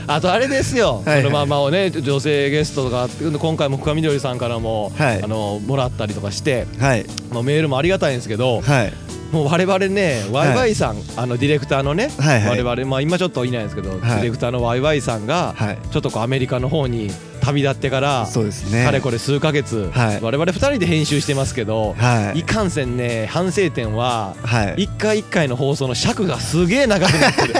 [0.09, 1.15] あとあれですよ、はい。
[1.15, 5.23] はいそのままをね女性ゲストとか今回も深みどりさんからも、はい。
[5.23, 7.05] あのもらったりとかしてはい。
[7.31, 8.93] もうメールもありがたいんですけどはい。
[9.31, 12.63] もう我々ねワイワイさん、あのディレクターのね、はいはい。
[12.63, 13.99] 我々まあ今ちょっといないんですけど、はい。
[13.99, 15.77] ディレクターのワイワイさんが、はい。
[15.91, 17.11] ちょっとこうアメリカの方に
[17.47, 18.83] 旅立ってからそうですね。
[18.83, 20.19] かれこれ数ヶ月、はい。
[20.21, 22.39] 我々2人で編集してますけど、はい。
[22.39, 24.83] いかんせんね反省点ははい。
[24.83, 27.53] 一回一回の放送の尺がすげえ長くなってる。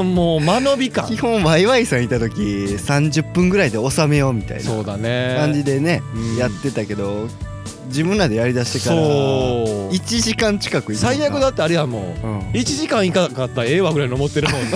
[0.04, 1.06] もう間延び感。
[1.06, 5.36] 基本ワイワイさんいた時30分ぐらいで収めようみたいなそうだね。
[5.38, 6.36] 感じでねうん。
[6.36, 7.28] やってたけど
[7.88, 9.94] 自分らでやりだしてからそう。
[9.94, 12.02] 1時間近く最悪だってあれやもん。
[12.02, 12.38] うん。
[12.52, 14.62] 1時間いかなかったらええわぐらいの持ってるもん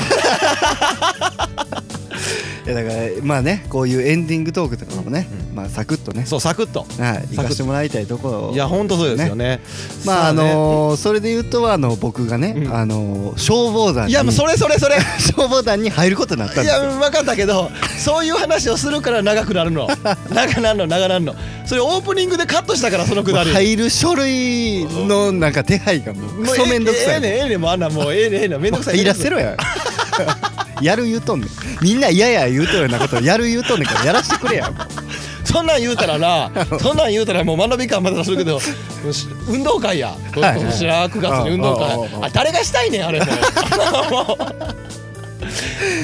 [2.68, 6.26] いやだからまあねこういうエンディングトークとかもねまあサクッとね。
[6.26, 6.80] そうサクッと。
[7.02, 9.60] はい行かしてもらいたいところいやほんとそうですよね。
[10.04, 12.74] まああのーそれで言うとあの僕がねうん。
[12.74, 14.96] あのー消防団にいやもうそれそれそれ。
[15.18, 16.84] 消防団に入ることになったんいですよ。
[16.84, 19.88] や分かったけどそういう話をするから長くなるの。
[20.30, 21.34] 長なんの長なんの。
[21.64, 23.50] それオープニングでカットしたからそのくだり。
[23.52, 27.14] 入る書類のなんか手配がもうクソめんどくさい。
[27.14, 28.96] ええねんええねんもうあんなもうええねんええねんめんどくさい。
[28.96, 29.56] 入らせろや
[30.80, 31.50] やる言うとんねん。
[31.82, 34.72] みんな嫌や言うとるようなことやる言うとんねんからやらしてくれや。
[35.44, 38.60] そんなん言うたらな そんなん言うたらもう学び感まだするけど
[39.48, 40.14] 運動会や。
[40.36, 40.64] 今はいはい。
[40.66, 42.26] 年は9月に運動会。
[42.26, 43.26] あ誰がしたいねんあれも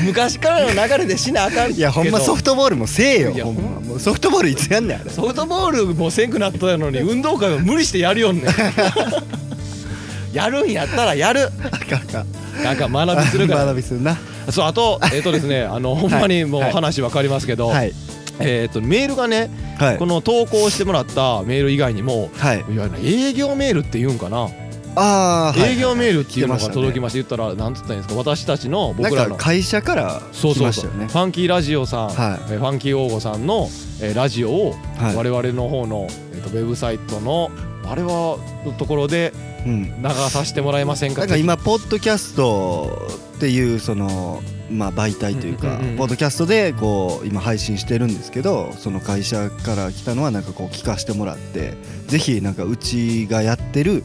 [0.04, 3.98] 昔からの流れでしなあかんいやほんまソフトボールもせえよいやほんま。
[3.98, 5.10] ソフトボールいつやんねんあれ。
[5.10, 8.44] ソフトボールもせんくなったのに運動会は無理してやるよんねん。
[10.32, 11.50] やるんやったらやる。
[11.70, 12.26] あかんあかん
[12.62, 13.64] なんか学びするから。
[13.66, 14.16] 学びするな。
[14.50, 16.72] そうあとえっ、とですね あのほんまにもうはい。
[16.72, 17.92] 話分かりますけど、はい。
[18.40, 19.98] えっ、とメールがねはい。
[19.98, 22.58] この投稿してもらったメール以外にもはい。
[22.58, 24.48] いわゆる営業メールって言うんかな、
[24.96, 29.36] ああ営業メールっていうのが届きままして言ったらなんつったらいいんですか私たちのな僕らの。
[29.36, 31.06] 会社からそうそうそう、来ましたよね。
[31.06, 33.68] ファンキーラジオさん、はえーファンキー王吾さんの、
[34.00, 35.16] えーラジオをはい。
[35.16, 37.50] 我々の方の、えー、とウェブサイトの
[37.86, 39.90] あれはのところでうん流
[40.30, 41.20] させてもらえませんか？
[41.20, 45.96] なんか今ポッドキャストっていうそのまあ媒体というかうんうんうんうん。
[45.98, 51.74] ポッドキャストでこう今配信してるんですけどその会社から来たのはなんかこう聞かせてもらって
[52.06, 54.04] ぜひなんかうちがやってる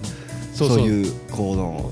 [0.53, 1.91] そういうこの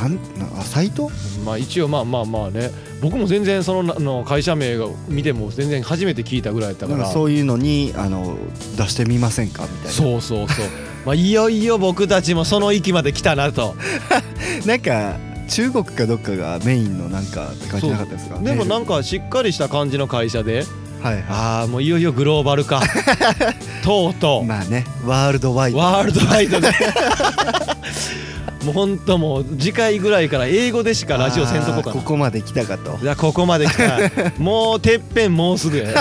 [0.00, 1.10] なんなあサイト？
[1.44, 2.70] まあ一応まあまあまあね。
[3.00, 8.36] 僕も全然そのあの会社名が見ても全然初めて聞いたぐらいだったなんからかそういうのにあの
[8.76, 9.62] 出してみませんか？
[9.62, 9.90] みたいな。
[9.90, 10.66] そうそうそう。
[11.04, 13.74] まあいよいよ僕たちもその域まで来たなと。
[14.66, 15.16] なんか
[15.48, 18.38] 中国かどっかがメインのなんかって書いてなかったですか？
[18.38, 20.64] でもなんかかしっかりした感じの会社で。
[21.02, 22.80] はいはああもういよいよグローバル化。
[23.84, 24.48] とうという。
[24.48, 24.84] まあね。
[25.04, 25.78] ワールドワイド。
[25.78, 26.68] ワールドワイドで
[28.66, 32.02] もうほんともう次回ぐらいから英語でしかラジオせんとこかな。
[32.02, 32.98] こまで来たかと。
[33.00, 34.32] いやここまで来た。
[34.42, 35.78] もうてっぺんもうすぐ。
[35.78, 35.84] や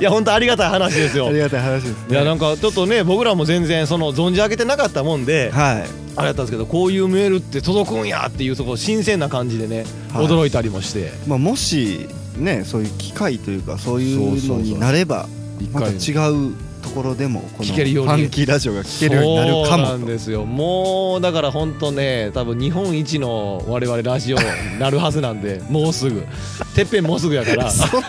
[0.00, 1.26] いやほんとありがたい話ですよ。
[1.26, 1.94] ありがたい話ですね。
[2.08, 5.84] いやなんかちょっとね僕らも全然その存じ上げてなかったもんではい。
[6.16, 10.26] あれやったんですけどこういうメールって届くんやっていうそこ新鮮な感じでねはい。
[10.26, 11.12] 驚いたりもして。
[11.26, 15.26] まあ、もしねそういう機会というかそういうのになれば
[15.60, 20.44] 一また回違うところでもこのファンキーラジオが聞けるようになるかそうなんもですよ。
[20.44, 24.44] もうだから本当ね多分日本一の我々ラジオに
[24.78, 26.26] なるはずなんで もうすぐ。
[26.74, 27.70] てっぺんもうすぐやから。
[27.70, 28.08] そんな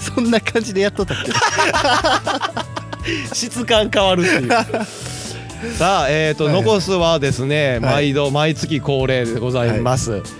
[0.14, 1.32] そんな感じでやっとったっけ？
[3.34, 4.50] 質感変わるっていう。
[5.76, 7.80] さあえーと、はい残すはですね、はい。
[7.80, 10.39] 毎度毎月恒例でございます、我々の、あ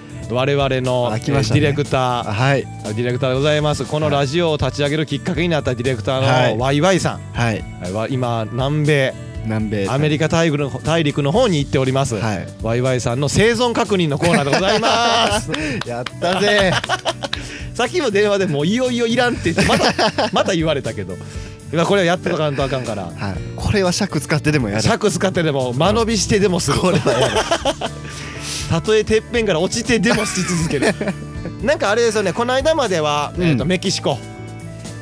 [1.19, 1.61] 来ましたね。
[1.61, 2.33] えーディレクター。
[2.33, 2.63] はい。
[2.63, 3.85] ディレクターでございます。
[3.85, 6.53] このラジオを立ち上げるきっかけになったディレクタはい。
[6.53, 7.63] ーのワイワイさん、はい。
[7.93, 9.15] は今南米。
[9.45, 9.89] 南米。
[9.89, 12.47] アメリカ大陸の大陸の方に行っております、はい。
[12.63, 15.51] ワイワイさんの生存確認のコーナーでございます。
[15.87, 16.73] やったぜ。
[17.75, 21.17] さっきも電話でもういよいよいらんって言ってまた また言われたけど。
[21.73, 23.05] 今これはやっておかんとあかんから。
[23.05, 23.13] はい。
[23.57, 24.83] これは尺使ってでもやる。
[24.83, 26.79] 尺使ってでも間延びしてでもする。
[26.79, 27.35] これはやる
[28.71, 30.95] たとえてっぺんから落ちてでもし続ける。
[31.65, 32.33] なんかあれですよね。
[32.33, 33.43] この間までは、うん。
[33.43, 34.17] えー、とメキシコ。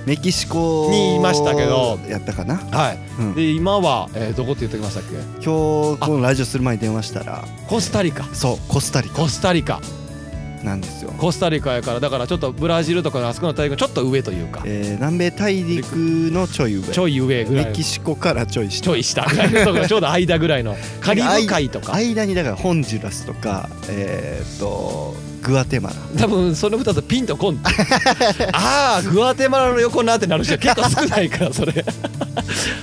[0.07, 1.99] メキシコにいましたけど。
[2.09, 2.99] やったかな、はい。
[3.19, 5.17] うん、で今は、えーどこって言ってきましたっけ？
[5.45, 7.45] 今日このラジオする前に電話したら。
[7.69, 8.25] コスタリカ。
[8.33, 9.15] そうコスタリカ。
[9.17, 9.83] コスタリカ
[10.65, 14.63] なんですよ、コスタリカやからだからちょっとブラジルとかのあそこの大陸のちょっと上というか。
[14.65, 16.93] えー南米大陸のちょい上。
[16.93, 17.67] ちょい上ぐらい。
[17.67, 18.83] メキシコからちょい下。
[18.85, 21.95] ちょい下ぐらいのところちょうど間ぐらいのカリブ海とか。
[21.95, 25.95] 間にだからホンジュラスとかえーっとグアテマラ。
[26.19, 27.61] 多分その2つピンとこん。
[28.53, 31.73] ああグアテマラの横なってなる人結構少ないからそれ。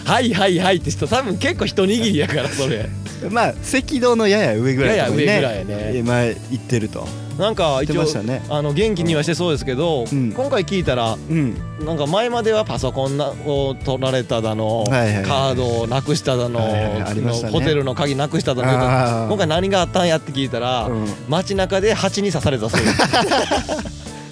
[0.06, 2.90] はいはいはいって人多分結構一握りやからそれ。
[3.30, 5.66] まあ赤道のやや上ぐらいやや上ぐらいやね。
[5.68, 7.08] えー前行ってると
[7.38, 8.42] なんか一応ましたね。
[8.50, 10.32] あの元気にはしてそうですけど、うん。
[10.32, 11.56] 今回聞いたらうん。
[11.86, 17.02] なんか前まではパソコンなを取られただの、はいはいはいカードをなくしただの、はいはいはい。
[17.04, 17.54] ありましたね。
[17.54, 21.08] ホテルの鍵なくしただの今回何があったんやって聞いたら、うん。
[21.28, 23.00] 街中で蜂に刺されたそうです。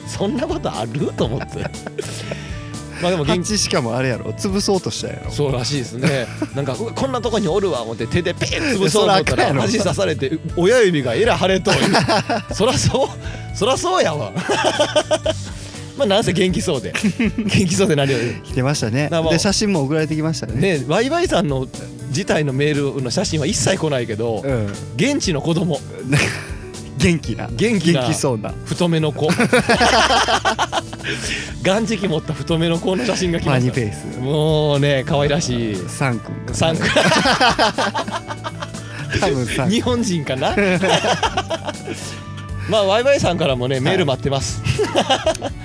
[0.17, 1.11] そんなことある？
[1.13, 1.65] と思って
[3.01, 4.31] まあでも元気蜂しかもあれやろ。
[4.31, 5.31] 潰そうとしたやろ。
[5.31, 6.27] そうらしいですね。
[6.55, 9.55] なんかこんなとこにおるわ思って手でペン潰そうと思ったそらあかんやろ。
[9.55, 11.77] ら蜂刺されて親指がえらい腫れとる。
[12.53, 14.31] そらそうそらそうやわ。
[15.97, 16.93] まあなんせ元気そうで。
[17.37, 18.35] 元気そうで何より。
[18.43, 19.09] 来てましたね。
[19.29, 20.79] で写真も送られてきましたね。
[20.79, 21.67] ねワイワイさんの
[22.09, 24.67] 自体のメールの写真は一切来ないけどうん。
[24.95, 25.79] 現地の子供
[27.03, 27.47] 元気な。
[27.51, 28.53] 元気な元気そうな。
[28.65, 29.27] 太めの子。
[31.61, 33.81] 眼磁気持った太めの子の写真が来ました。
[34.21, 35.75] もうね可愛らしい。
[35.87, 36.33] サン君。
[36.45, 36.83] かサンク
[39.19, 40.55] 多分サン日本人かな？
[42.69, 44.61] まあワイワイさんからもねメール待ってます、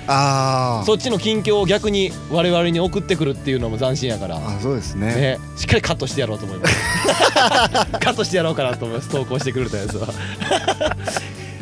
[0.07, 0.85] あー。
[0.85, 4.35] そっちの近況を逆に我々に送ってくるっていうのも斬新やから。
[4.35, 5.15] あそうですね。
[5.15, 5.39] ね。
[5.55, 6.75] しっかりカットしてやろうと思います。
[7.99, 9.09] カットしてやろうかなと思います。
[9.09, 10.09] 投稿してくれたやつは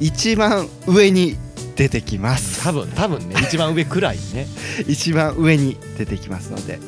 [0.00, 1.36] 一番上に
[1.76, 2.62] 出てきます。
[2.64, 4.46] 多分多分ね一番上くらいね。
[4.88, 6.78] 一番上に出てきますので。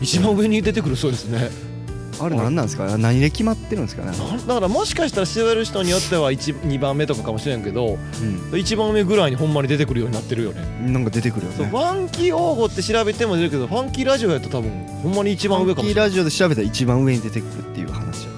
[0.00, 1.50] 一番上に出てくるそうですね。
[2.20, 2.86] あれ何なんですか？
[2.86, 4.12] ね何で決まってるんですかね、
[4.46, 7.98] だからもしかしたら調べる人によっては2番目とかかもしれんけど
[8.54, 10.62] 一番上ぐらいにほんまに出てくるようになってるよね。
[10.84, 11.56] うん、なんか出てくるよね。
[11.58, 14.70] そうファンキー応募って調べても出るけどファンキーラジオやと多分
[15.02, 18.32] ほんまに一番上かもしれないファンキーラジオで調べたら一番上に出てくるっていう話や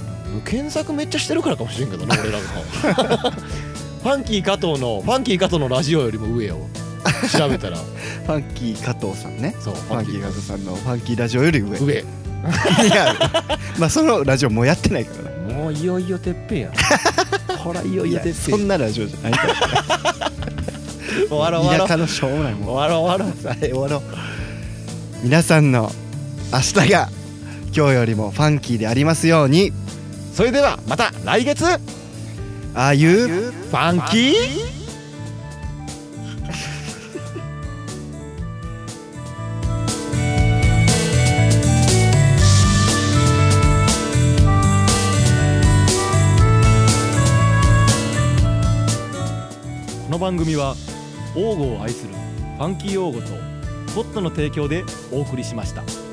[0.44, 3.32] 検索めっちゃしてるからかもしれんけどね俺らが
[4.04, 6.58] ファンキー加藤のファンキー加藤のラジオよりも上よ。
[7.34, 7.78] 調べたら。
[8.26, 9.56] ファンキー加藤さんね。
[9.58, 10.20] そうファンキー。
[10.20, 11.78] 加藤さんのファンキーラジオより上。
[11.78, 11.94] 上。
[12.84, 13.16] いや
[13.78, 15.58] まあそのラジオもうやってないからな。
[15.58, 16.70] もういよいよてっぺんや。
[17.56, 18.56] ほらいよいよてっぺん。
[18.56, 19.54] そんなラジオじゃないから。
[21.30, 21.88] 終わろう終わろう。
[21.88, 22.68] 田舎のしょうもないもん。
[22.68, 24.02] 終わろう終わろうはい終わろう
[25.22, 25.90] 皆さんの
[26.52, 27.08] 明日が
[27.74, 29.72] 今日よりもファンキーでありますように。
[30.34, 31.64] それではまた来月。
[31.64, 31.70] フ
[32.76, 34.74] ああいうファンキー
[50.06, 50.74] この番組は
[51.36, 53.28] 王語を愛するファンキー王語と
[53.94, 56.03] ポットの提供でお送りしました。